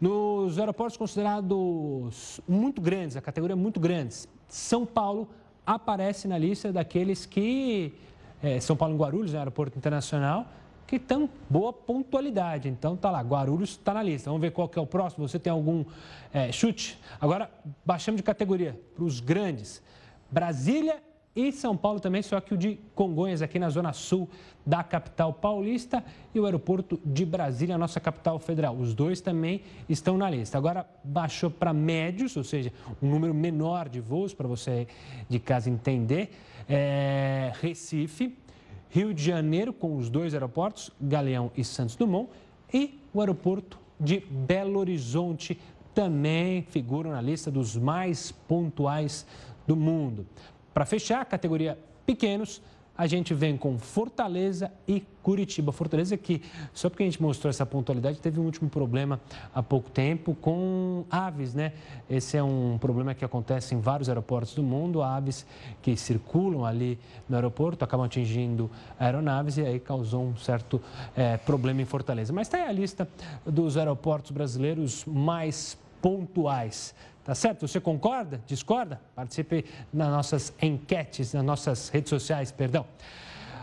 [0.00, 5.28] Nos aeroportos considerados muito grandes, a categoria muito grandes, São Paulo
[5.66, 7.94] aparece na lista daqueles que.
[8.40, 10.46] É, São Paulo em Guarulhos, né, aeroporto internacional,
[10.86, 12.68] que tem boa pontualidade.
[12.68, 14.30] Então tá lá, Guarulhos está na lista.
[14.30, 15.26] Vamos ver qual que é o próximo.
[15.26, 15.84] Você tem algum
[16.32, 16.98] é, chute?
[17.20, 17.50] Agora
[17.84, 19.82] baixamos de categoria para os grandes.
[20.30, 21.02] Brasília
[21.36, 24.28] e São Paulo também, só que o de Congonhas, aqui na zona sul
[24.64, 28.76] da capital paulista, e o aeroporto de Brasília, nossa capital federal.
[28.76, 30.56] Os dois também estão na lista.
[30.56, 34.86] Agora baixou para médios, ou seja, um número menor de voos, para você
[35.28, 36.30] de casa entender.
[36.68, 38.36] É, Recife,
[38.94, 42.30] Rio de Janeiro, com os dois aeroportos, Galeão e Santos Dumont,
[42.72, 45.58] e o aeroporto de Belo Horizonte
[45.92, 49.26] também figuram na lista dos mais pontuais
[49.66, 50.24] do mundo.
[50.72, 51.76] Para fechar, a categoria
[52.06, 52.62] pequenos,
[52.96, 55.72] a gente vem com Fortaleza e Curitiba.
[55.72, 59.20] Fortaleza que, só porque a gente mostrou essa pontualidade, teve um último problema
[59.54, 61.72] há pouco tempo com aves, né?
[62.08, 65.44] Esse é um problema que acontece em vários aeroportos do mundo, aves
[65.82, 70.80] que circulam ali no aeroporto, acabam atingindo aeronaves e aí causou um certo
[71.16, 72.32] é, problema em Fortaleza.
[72.32, 73.08] Mas está aí a lista
[73.44, 76.94] dos aeroportos brasileiros mais pontuais.
[77.24, 77.66] Tá certo?
[77.66, 78.42] Você concorda?
[78.46, 79.00] Discorda?
[79.14, 82.86] Participe nas nossas enquetes, nas nossas redes sociais, perdão.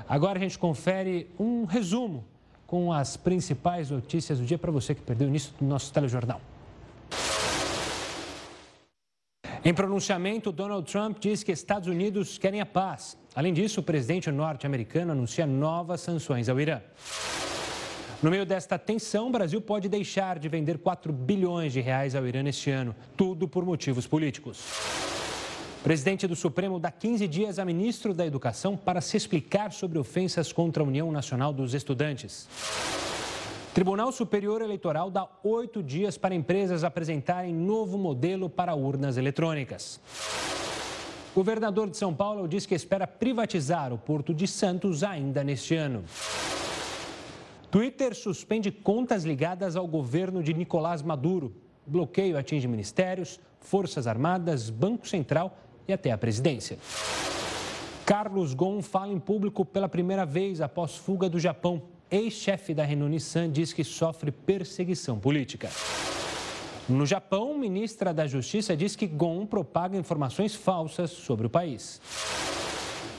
[0.10, 2.26] Agora a gente confere um resumo
[2.66, 6.42] com as principais notícias do dia para você que perdeu o início do nosso telejornal.
[9.64, 13.16] Em pronunciamento, Donald Trump diz que Estados Unidos querem a paz.
[13.36, 16.82] Além disso, o presidente norte-americano anuncia novas sanções ao Irã.
[18.22, 22.28] No meio desta tensão, o Brasil pode deixar de vender 4 bilhões de reais ao
[22.28, 24.64] Irã este ano, tudo por motivos políticos.
[25.80, 29.98] O presidente do Supremo dá 15 dias a ministro da Educação para se explicar sobre
[29.98, 32.48] ofensas contra a União Nacional dos Estudantes.
[33.74, 40.00] Tribunal Superior Eleitoral dá oito dias para empresas apresentarem novo modelo para urnas eletrônicas.
[41.34, 46.04] Governador de São Paulo diz que espera privatizar o Porto de Santos ainda neste ano.
[47.72, 51.56] Twitter suspende contas ligadas ao governo de Nicolás Maduro.
[51.88, 55.58] Bloqueio atinge ministérios, Forças Armadas, Banco Central
[55.88, 56.78] e até a presidência.
[58.06, 61.84] Carlos Gon fala em público pela primeira vez após fuga do Japão.
[62.12, 65.70] ex-chefe da Renault Nissan, diz que sofre perseguição política.
[66.90, 72.02] No Japão, ministra da Justiça diz que Gon propaga informações falsas sobre o país.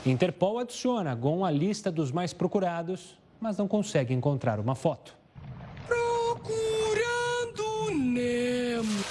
[0.05, 5.17] Interpol adiciona Gon à lista dos mais procurados, mas não consegue encontrar uma foto.
[5.89, 9.05] Procurando Nemo.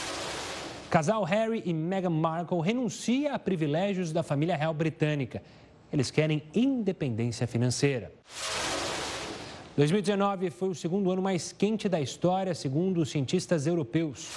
[0.90, 5.44] Casal Harry e Meghan Markle renuncia a privilégios da família real britânica.
[5.92, 8.14] Eles querem independência financeira.
[9.76, 14.30] 2019 foi o segundo ano mais quente da história, segundo os cientistas europeus.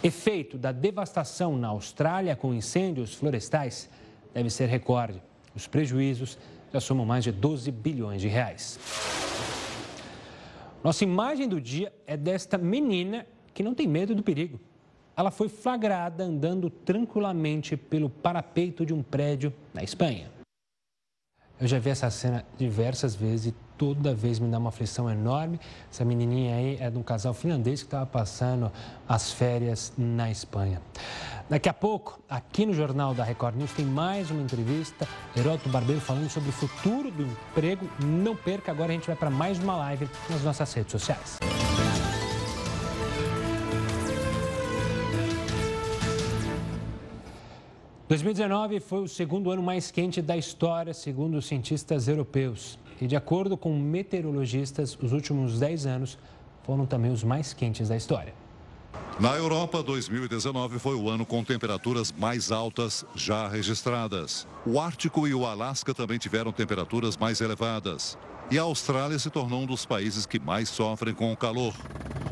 [0.00, 3.90] Efeito da devastação na Austrália com incêndios florestais
[4.32, 5.20] deve ser recorde.
[5.56, 6.38] Os prejuízos
[6.76, 8.78] já somam mais de 12 bilhões de reais.
[10.82, 14.60] Nossa imagem do dia é desta menina que não tem medo do perigo
[15.16, 20.30] ela foi flagrada andando tranquilamente pelo parapeito de um prédio na Espanha.
[21.58, 25.60] Eu já vi essa cena diversas vezes e toda vez me dá uma aflição enorme.
[25.90, 28.70] Essa menininha aí é de um casal finlandês que estava passando
[29.08, 30.80] as férias na Espanha.
[31.48, 35.06] Daqui a pouco, aqui no Jornal da Record News, tem mais uma entrevista.
[35.36, 37.88] Heródoto Barbeiro falando sobre o futuro do emprego.
[38.02, 41.38] Não perca, agora a gente vai para mais uma live nas nossas redes sociais.
[48.08, 52.78] 2019 foi o segundo ano mais quente da história, segundo os cientistas europeus.
[53.00, 56.18] E de acordo com meteorologistas, os últimos 10 anos
[56.62, 58.34] foram também os mais quentes da história.
[59.20, 64.46] Na Europa, 2019 foi o ano com temperaturas mais altas já registradas.
[64.66, 68.18] O Ártico e o Alasca também tiveram temperaturas mais elevadas.
[68.48, 71.74] E a Austrália se tornou um dos países que mais sofrem com o calor.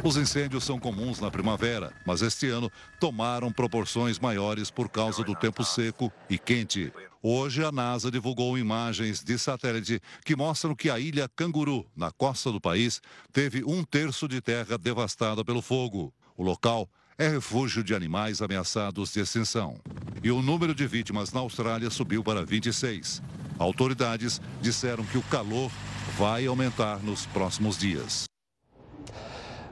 [0.04, 5.34] Os incêndios são comuns na primavera, mas este ano tomaram proporções maiores por causa do
[5.34, 6.92] tempo seco e quente.
[7.20, 12.52] Hoje, a NASA divulgou imagens de satélite que mostram que a ilha Canguru, na costa
[12.52, 13.00] do país,
[13.32, 16.14] teve um terço de terra devastada pelo fogo.
[16.36, 16.88] O local
[17.18, 19.80] é refúgio de animais ameaçados de extinção.
[20.22, 23.20] E o número de vítimas na Austrália subiu para 26.
[23.58, 25.70] Autoridades disseram que o calor
[26.16, 28.24] vai aumentar nos próximos dias.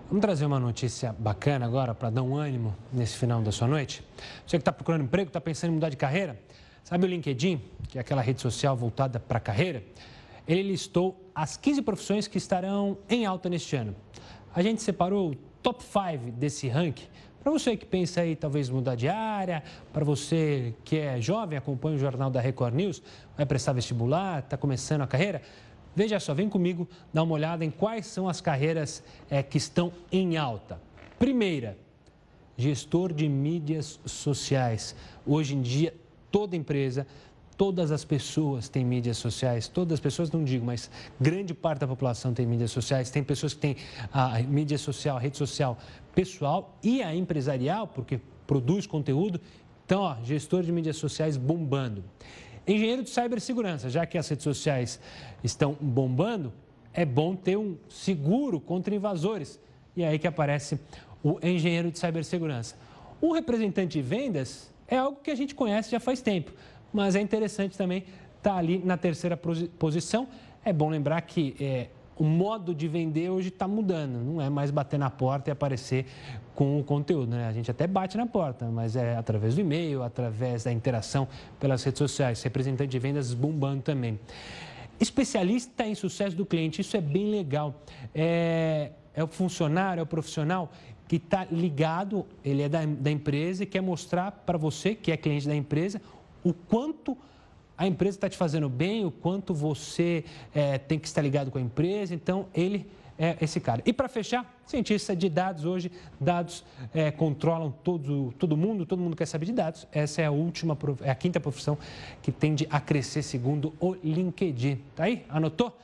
[0.09, 4.03] Vamos trazer uma notícia bacana agora para dar um ânimo nesse final da sua noite.
[4.45, 6.37] Você que está procurando emprego, está pensando em mudar de carreira,
[6.83, 9.85] sabe o LinkedIn, que é aquela rede social voltada para a carreira?
[10.47, 13.95] Ele listou as 15 profissões que estarão em alta neste ano.
[14.53, 17.07] A gente separou o top 5 desse ranking
[17.43, 21.97] para você que pensa aí talvez mudar de área, para você que é jovem, acompanha
[21.97, 23.03] o jornal da Record News,
[23.37, 25.43] vai prestar vestibular, está começando a carreira,
[25.95, 29.93] Veja só, vem comigo dar uma olhada em quais são as carreiras é, que estão
[30.11, 30.81] em alta.
[31.19, 31.77] Primeira,
[32.57, 34.95] gestor de mídias sociais.
[35.27, 35.95] Hoje em dia,
[36.31, 37.07] toda empresa,
[37.57, 39.69] todas as pessoas têm mídias sociais.
[39.69, 40.91] Todas as pessoas, não digo, mas
[41.21, 43.11] grande parte da população tem mídias sociais.
[43.11, 43.77] Tem pessoas que têm
[44.13, 45.79] a mídia social, a rede social
[46.15, 49.41] pessoal e a empresarial, porque produz conteúdo.
[49.85, 52.03] Então, ó, gestor de mídias sociais bombando.
[52.67, 55.01] Engenheiro de cibersegurança, já que as redes sociais
[55.43, 56.53] estão bombando,
[56.95, 59.59] é bom ter um seguro contra invasores.
[59.97, 60.79] E é aí que aparece
[61.23, 62.77] o engenheiro de cibersegurança.
[63.21, 66.53] O representante de vendas é algo que a gente conhece já faz tempo,
[66.93, 68.05] mas é interessante também
[68.39, 70.29] estar tá ali na terceira posição.
[70.65, 74.19] É bom lembrar que é, o modo de vender hoje está mudando.
[74.23, 76.07] Não é mais bater na porta e aparecer
[76.55, 77.31] com o conteúdo.
[77.31, 77.47] Né?
[77.47, 81.27] A gente até bate na porta, mas é através do e-mail, através da interação
[81.59, 82.43] pelas redes sociais.
[82.43, 84.19] Representante de vendas bombando também.
[85.01, 87.75] Especialista em sucesso do cliente, isso é bem legal.
[88.15, 90.71] É, é o funcionário, é o profissional
[91.09, 95.17] que está ligado, ele é da, da empresa e quer mostrar para você, que é
[95.17, 96.01] cliente da empresa,
[96.43, 97.19] o quanto
[97.83, 100.25] a empresa está te fazendo bem, o quanto você
[100.55, 102.15] é, tem que estar ligado com a empresa.
[102.15, 102.87] Então, ele
[103.19, 103.83] é esse cara.
[103.85, 106.65] E para fechar, cientista de dados hoje, dados
[106.95, 109.85] é, controlam todo, todo mundo, todo mundo quer saber de dados.
[109.91, 111.77] Essa é a última, é a quinta profissão
[112.23, 114.79] que tende a crescer segundo o LinkedIn.
[114.95, 115.27] Tá aí?
[115.29, 115.77] Anotou?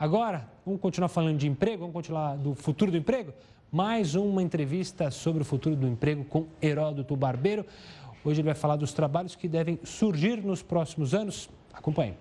[0.00, 3.30] Agora, vamos continuar falando de emprego, vamos continuar do futuro do emprego?
[3.70, 7.66] Mais uma entrevista sobre o futuro do emprego com Heródoto Barbeiro.
[8.24, 11.50] Hoje ele vai falar dos trabalhos que devem surgir nos próximos anos.
[11.72, 12.14] Acompanhe.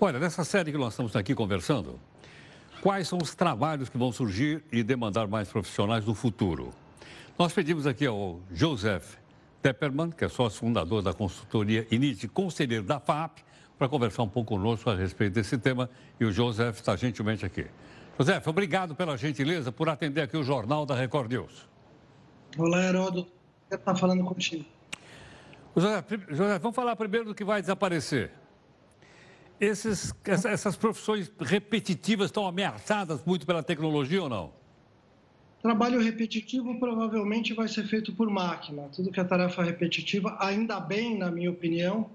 [0.00, 2.00] Olha, nessa série que nós estamos aqui conversando,
[2.80, 6.70] quais são os trabalhos que vão surgir e demandar mais profissionais no futuro?
[7.38, 9.16] Nós pedimos aqui ao Joseph
[9.62, 13.38] Tepperman, que é sócio fundador da consultoria INIT, conselheiro da FAP,
[13.78, 15.88] para conversar um pouco conosco a respeito desse tema.
[16.18, 17.66] E o Joseph está gentilmente aqui.
[18.20, 21.66] José, obrigado pela gentileza por atender aqui o Jornal da Record News.
[22.58, 23.32] Olá, Heródoto.
[23.66, 24.62] Quero estar falando contigo.
[25.74, 28.30] José, José, vamos falar primeiro do que vai desaparecer.
[29.58, 34.52] Esses, essas profissões repetitivas estão ameaçadas muito pela tecnologia ou não?
[35.62, 38.90] Trabalho repetitivo provavelmente vai ser feito por máquina.
[38.94, 42.10] Tudo que é tarefa repetitiva, ainda bem, na minha opinião,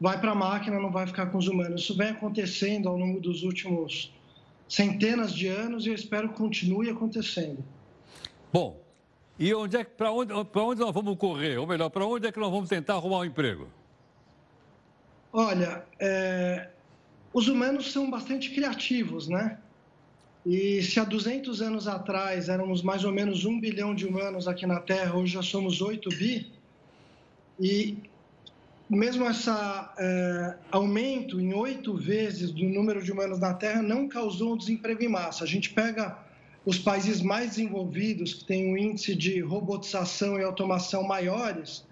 [0.00, 1.82] vai para a máquina, não vai ficar com os humanos.
[1.82, 4.13] Isso vem acontecendo ao longo dos últimos
[4.74, 7.64] centenas de anos e eu espero que continue acontecendo.
[8.52, 8.80] Bom,
[9.38, 11.58] e onde é, para onde, onde nós vamos correr?
[11.58, 13.68] Ou melhor, para onde é que nós vamos tentar arrumar um emprego?
[15.32, 16.68] Olha, é,
[17.32, 19.58] os humanos são bastante criativos, né?
[20.44, 24.66] E se há 200 anos atrás éramos mais ou menos um bilhão de humanos aqui
[24.66, 26.52] na Terra, hoje já somos 8 bi.
[27.58, 27.96] E
[28.94, 34.54] mesmo esse é, aumento em oito vezes do número de humanos na Terra não causou
[34.54, 35.44] um desemprego em massa.
[35.44, 36.18] A gente pega
[36.64, 41.84] os países mais desenvolvidos, que têm um índice de robotização e automação maiores,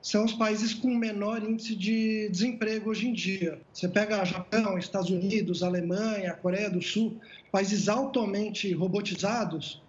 [0.00, 3.60] são os países com menor índice de desemprego hoje em dia.
[3.72, 7.16] Você pega Japão, Estados Unidos, Alemanha, Coreia do Sul,
[7.50, 9.82] países altamente robotizados,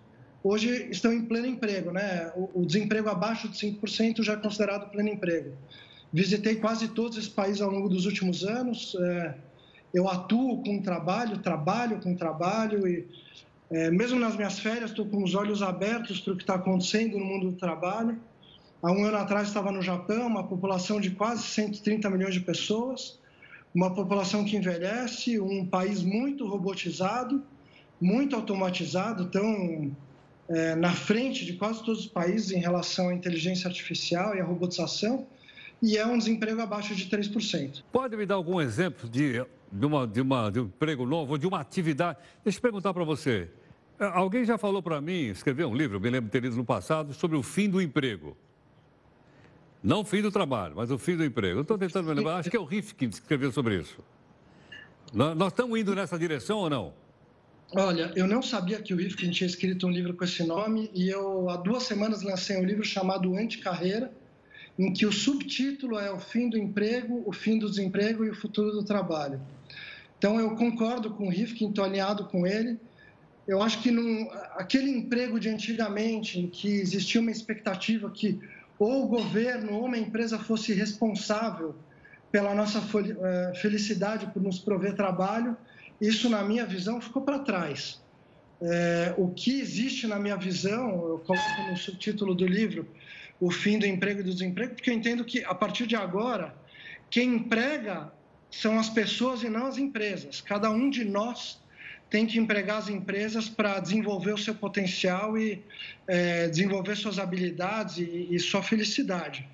[0.43, 2.31] hoje estão em pleno emprego, né?
[2.35, 5.51] O, desemprego abaixo de 5% já é considerado pleno emprego.
[6.11, 8.95] Visitei quase todos esses países ao longo dos últimos anos.
[8.99, 9.35] É,
[9.93, 13.07] eu atuo com trabalho, trabalho com trabalho e
[13.71, 17.19] é, mesmo nas minhas férias estou com os olhos abertos para o que está acontecendo
[17.19, 18.19] no mundo do trabalho.
[18.81, 23.19] Há um ano atrás estava no Japão, uma população de quase 130 milhões de pessoas,
[23.75, 27.43] uma população que envelhece, um país muito robotizado,
[28.01, 29.95] muito automatizado, tão
[30.47, 34.43] é, na frente de quase todos os países em relação à inteligência artificial e à
[34.43, 35.27] robotização,
[35.81, 37.83] e é um desemprego abaixo de 3%.
[37.91, 41.47] Pode me dar algum exemplo de, de, uma, de, uma, de um emprego novo, de
[41.47, 42.17] uma atividade?
[42.43, 43.49] Deixa eu perguntar para você.
[43.99, 47.13] Alguém já falou para mim, escreveu um livro, me lembro de ter lido no passado,
[47.13, 48.35] sobre o fim do emprego.
[49.83, 51.61] Não o fim do trabalho, mas o fim do emprego.
[51.61, 54.03] Estou tentando me lembrar, acho que é o Riff que escreveu sobre isso.
[55.13, 56.93] Nós estamos indo nessa direção ou não?
[57.75, 61.07] Olha, eu não sabia que o Rifkin tinha escrito um livro com esse nome e
[61.07, 64.11] eu há duas semanas lancei um livro chamado Anticarreira,
[64.79, 68.33] em que o subtítulo é o fim do emprego, o fim do desemprego e o
[68.33, 69.41] futuro do trabalho.
[70.17, 72.79] Então eu concordo com o Rifkin, estou alinhado com ele.
[73.45, 78.39] Eu acho que num, aquele emprego de antigamente, em que existia uma expectativa que
[78.77, 81.75] ou o governo ou uma empresa fosse responsável
[82.31, 85.57] pela nossa eh, felicidade por nos prover trabalho,
[85.99, 87.99] isso, na minha visão, ficou para trás.
[88.61, 92.87] É, o que existe na minha visão, eu coloco no subtítulo do livro,
[93.39, 96.53] o fim do emprego e do desemprego, porque eu entendo que, a partir de agora,
[97.09, 98.11] quem emprega
[98.51, 100.41] são as pessoas e não as empresas.
[100.41, 101.59] Cada um de nós
[102.09, 105.63] tem que empregar as empresas para desenvolver o seu potencial e
[106.07, 109.47] é, desenvolver suas habilidades e, e, sua felicidade.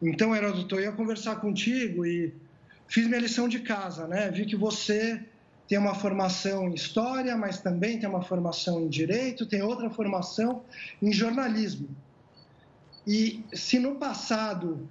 [0.00, 2.34] Então, Heródoto, eu ia conversar contigo e
[2.86, 4.30] fiz minha lição de casa, né?
[4.30, 5.22] Vi que você
[5.66, 10.62] tem uma formação em história, mas também tem uma formação em direito, tem outra formação
[11.00, 11.88] em jornalismo.
[13.06, 14.88] E se no passado,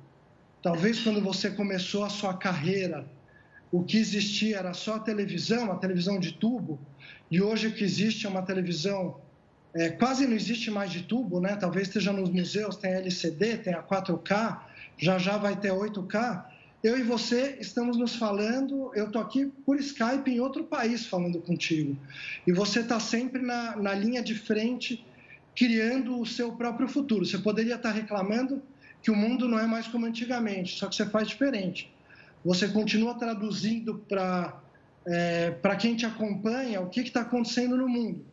[0.64, 3.06] talvez quando você começou a sua carreira,
[3.72, 6.80] o que existia era só a televisão, a televisão de tubo,
[7.30, 9.20] e hoje o que existe é uma televisão,
[9.74, 11.58] é, quase não existe mais de tubo, né?
[11.58, 14.62] Talvez esteja nos museus, tem LCD, tem a 4K,
[14.98, 16.46] já já vai ter 8K.
[16.82, 21.42] Eu e você estamos nos falando, eu estou aqui por Skype em outro país falando
[21.42, 21.98] contigo.
[22.46, 25.04] E você está sempre na, na linha de frente,
[25.56, 27.26] criando o seu próprio futuro.
[27.26, 28.62] Você poderia estar reclamando
[29.02, 31.92] que o mundo não é mais como antigamente, só que você faz diferente.
[32.44, 34.62] Você continua traduzindo para
[35.06, 38.26] é, para quem te acompanha o que está acontecendo no mundo.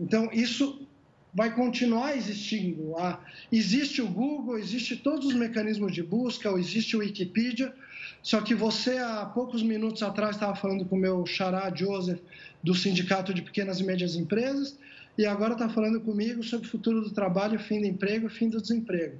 [0.00, 0.86] Então, isso
[1.34, 2.96] vai continuar existindo.
[2.96, 3.20] Ah,
[3.50, 7.74] existe o Google, existe todos os mecanismos de busca, existe o Wikipedia,
[8.22, 12.20] só que você, há poucos minutos atrás, estava falando com o meu xará Joseph,
[12.62, 14.78] do Sindicato de Pequenas e Médias Empresas,
[15.18, 18.62] e agora está falando comigo sobre o futuro do trabalho, fim do emprego, fim do
[18.62, 19.18] desemprego.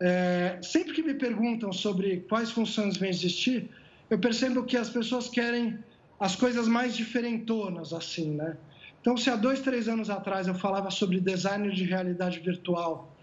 [0.00, 3.70] É, sempre que me perguntam sobre quais funções vão existir,
[4.10, 5.78] eu percebo que as pessoas querem
[6.18, 8.56] as coisas mais diferentonas, assim, né?
[9.00, 13.16] Então, se há dois, três anos atrás eu falava sobre design de realidade virtual,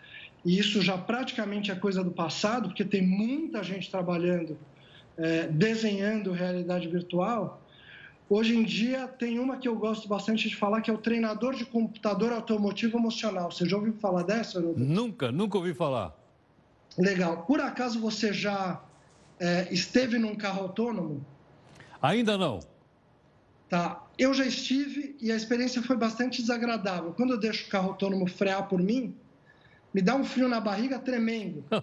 [0.46, 4.58] e isso já praticamente é coisa do passado, porque tem muita gente trabalhando,
[5.18, 7.62] é, desenhando realidade virtual,
[8.30, 11.56] hoje em dia tem uma que eu gosto bastante de falar, que é o treinador
[11.56, 13.52] de computador automotivo emocional.
[13.52, 14.80] Você já ouviu falar dessa, Rodolfo?
[14.80, 16.16] Nunca, nunca ouvi falar.
[16.98, 17.44] Legal.
[17.44, 18.82] Por acaso você já
[19.40, 21.26] é, esteve num carro autônomo?
[22.02, 22.60] Ainda não.
[23.70, 24.06] Tá.
[24.18, 27.14] Eu já estive e a experiência foi bastante desagradável.
[27.14, 29.16] Quando eu deixo o carro autônomo frear por mim,
[29.94, 31.64] me dá um frio na barriga tremendo.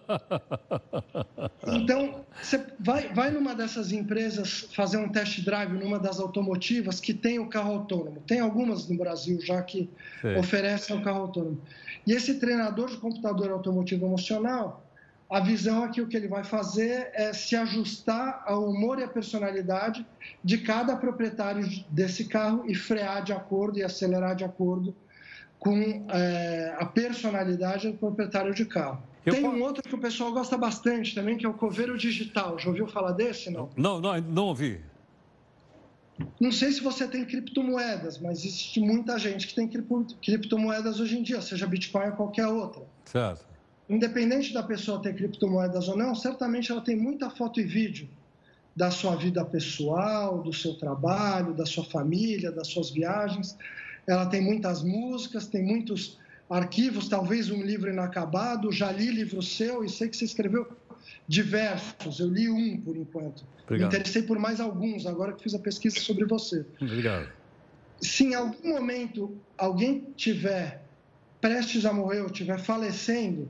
[1.68, 7.12] Então, você vai, vai numa dessas empresas fazer um test drive numa das automotivas que
[7.12, 8.22] tem o carro autônomo.
[8.24, 9.90] Tem algumas no Brasil já que
[10.20, 10.36] Sim.
[10.36, 11.60] oferecem o carro autônomo.
[12.06, 14.86] E esse treinador de computador automotivo emocional,
[15.28, 19.02] a visão é que o que ele vai fazer é se ajustar ao humor e
[19.02, 20.06] à personalidade
[20.42, 24.94] de cada proprietário desse carro e frear de acordo e acelerar de acordo
[25.58, 29.02] com é, a personalidade do proprietário de carro.
[29.24, 32.58] Eu Tem um outro que o pessoal gosta bastante também, que é o coveiro digital.
[32.58, 33.68] Já ouviu falar desse, não?
[33.76, 34.80] Não, não, não ouvi.
[36.40, 39.68] Não sei se você tem criptomoedas, mas existe muita gente que tem
[40.22, 42.82] criptomoedas hoje em dia, seja Bitcoin ou qualquer outra.
[43.04, 43.44] Certo.
[43.88, 48.08] Independente da pessoa ter criptomoedas ou não, certamente ela tem muita foto e vídeo
[48.74, 53.56] da sua vida pessoal, do seu trabalho, da sua família, das suas viagens.
[54.06, 58.70] Ela tem muitas músicas, tem muitos arquivos, talvez um livro inacabado.
[58.70, 60.66] Já li livro seu e sei que você escreveu
[61.26, 62.20] diversos.
[62.20, 63.44] Eu li um por enquanto.
[63.64, 63.90] Obrigado.
[63.90, 66.64] Me interessei por mais alguns, agora que fiz a pesquisa sobre você.
[66.80, 67.28] Obrigado.
[68.00, 70.82] Se em algum momento alguém tiver
[71.40, 73.48] prestes a morrer ou estiver falecendo,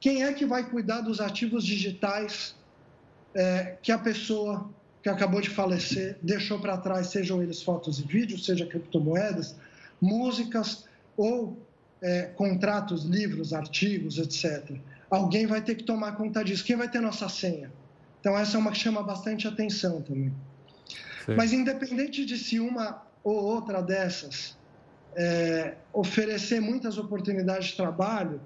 [0.00, 2.54] quem é que vai cuidar dos ativos digitais
[3.34, 4.70] é, que a pessoa
[5.02, 9.56] que acabou de falecer deixou para trás, sejam eles fotos e vídeos, seja criptomoedas,
[10.00, 10.84] músicas
[11.16, 11.58] ou
[12.02, 14.76] é, contratos, livros, artigos, etc.
[15.10, 16.64] Alguém vai ter que tomar conta disso.
[16.64, 17.70] Quem vai ter nossa senha?
[18.20, 20.32] Então, essa é uma que chama bastante atenção também.
[21.26, 21.34] Sim.
[21.36, 24.56] Mas, independente de se uma ou outra dessas
[25.14, 28.40] é, oferecer muitas oportunidades de trabalho,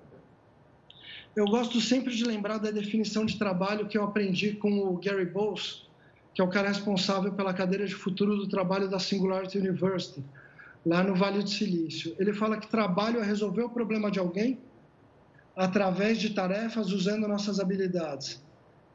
[1.36, 5.26] eu gosto sempre de lembrar da definição de trabalho que eu aprendi com o Gary
[5.26, 5.84] Bowles,
[6.32, 10.22] que é o cara responsável pela cadeira de futuro do trabalho da Singularity University
[10.84, 12.14] lá no Vale do Silício.
[12.18, 14.58] Ele fala que trabalho é resolver o problema de alguém
[15.56, 18.42] através de tarefas usando nossas habilidades.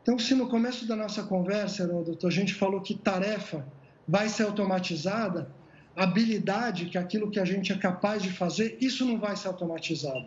[0.02, 3.66] Então, se no começo da nossa conversa, Heródoto, a gente falou que tarefa
[4.08, 5.50] vai ser automatizada,
[5.96, 9.48] habilidade, que é aquilo que a gente é capaz de fazer, isso não vai ser
[9.48, 10.26] automatizado.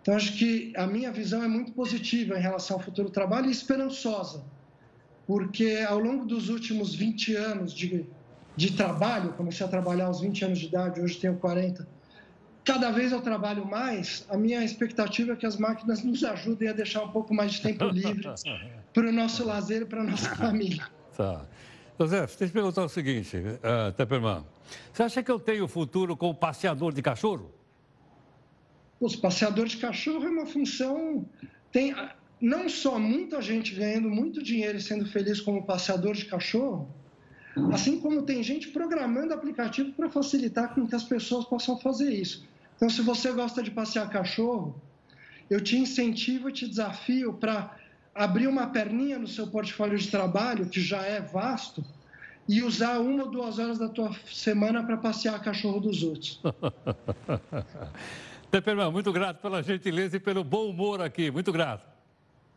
[0.00, 3.52] Então, acho que a minha visão é muito positiva em relação ao futuro trabalho e
[3.52, 4.44] esperançosa,
[5.26, 8.06] porque ao longo dos últimos 20 anos de
[8.56, 11.86] de trabalho, comecei a trabalhar aos 20 anos de idade, hoje tenho 40.
[12.64, 16.72] Cada vez eu trabalho mais, a minha expectativa é que as máquinas nos ajudem a
[16.72, 18.22] deixar um pouco mais de tempo livre
[18.94, 20.86] para o nosso lazer e para a nossa família.
[21.16, 21.44] Tá.
[21.98, 24.44] José, deixa eu te perguntar o seguinte, uh, Tepperman.
[24.92, 27.52] Você acha que eu tenho futuro como passeador de cachorro?
[28.98, 31.26] Os passeador de cachorro é uma função.
[31.70, 31.94] Tem
[32.40, 36.88] não só muita gente ganhando muito dinheiro e sendo feliz como passeador de cachorro,
[37.72, 42.44] Assim como tem gente programando aplicativo para facilitar com que as pessoas possam fazer isso.
[42.76, 44.80] Então, se você gosta de passear cachorro,
[45.48, 47.76] eu te incentivo te desafio para
[48.14, 51.84] abrir uma perninha no seu portfólio de trabalho, que já é vasto,
[52.48, 56.40] e usar uma ou duas horas da tua semana para passear cachorro dos outros.
[58.50, 61.30] Teperman, muito grato pela gentileza e pelo bom humor aqui.
[61.30, 61.93] Muito grato.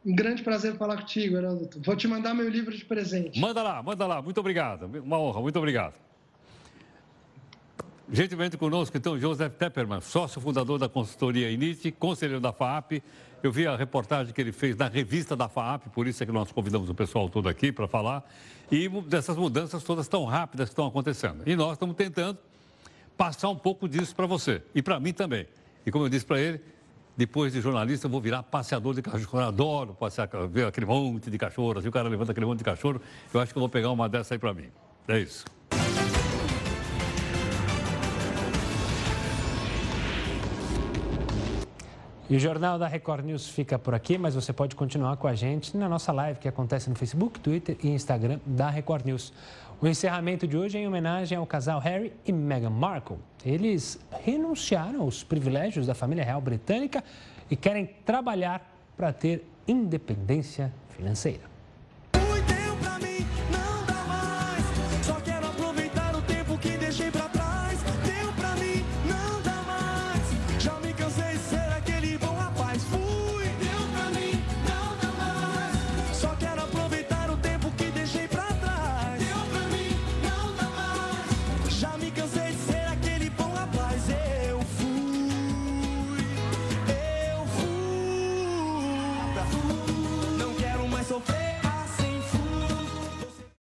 [0.06, 1.82] Um grande prazer falar contigo, Heródoto.
[1.82, 3.40] Vou te mandar meu livro de presente.
[3.40, 4.22] Manda lá, manda lá.
[4.22, 4.86] Muito obrigado.
[5.02, 5.96] Uma honra, muito obrigado.
[8.10, 13.04] Gentilmente conosco, então, Joseph Tepperman, sócio fundador da consultoria Init, conselheiro da FAAP.
[13.44, 16.32] Eu vi a reportagem que ele fez na revista da FAAP, por isso é que
[16.32, 18.26] nós convidamos o pessoal todo aqui para falar.
[18.72, 21.44] E dessas mudanças todas tão rápidas que estão acontecendo.
[21.46, 22.40] E nós estamos tentando
[23.18, 25.46] passar um pouco disso para você e para mim também.
[25.86, 26.62] E como eu disse para ele,
[27.18, 29.40] depois de jornalista, vou virar passeador de cachorro.
[29.42, 31.80] Eu adoro passear, ver aquele monte de cachorro.
[31.80, 33.02] Assim, o cara levanta aquele monte de cachorro.
[33.34, 34.70] Eu acho que eu vou pegar uma dessa aí para mim.
[35.08, 35.44] É isso.
[42.30, 45.34] E o Jornal da Record News fica por aqui, mas você pode continuar com a
[45.34, 49.32] gente na nossa live que acontece no Facebook, Twitter e Instagram da Record News.
[49.80, 53.20] O encerramento de hoje é em homenagem ao casal Harry e Meghan Markle.
[53.46, 57.04] Eles renunciaram aos privilégios da família real britânica
[57.50, 61.57] e querem trabalhar para ter independência financeira.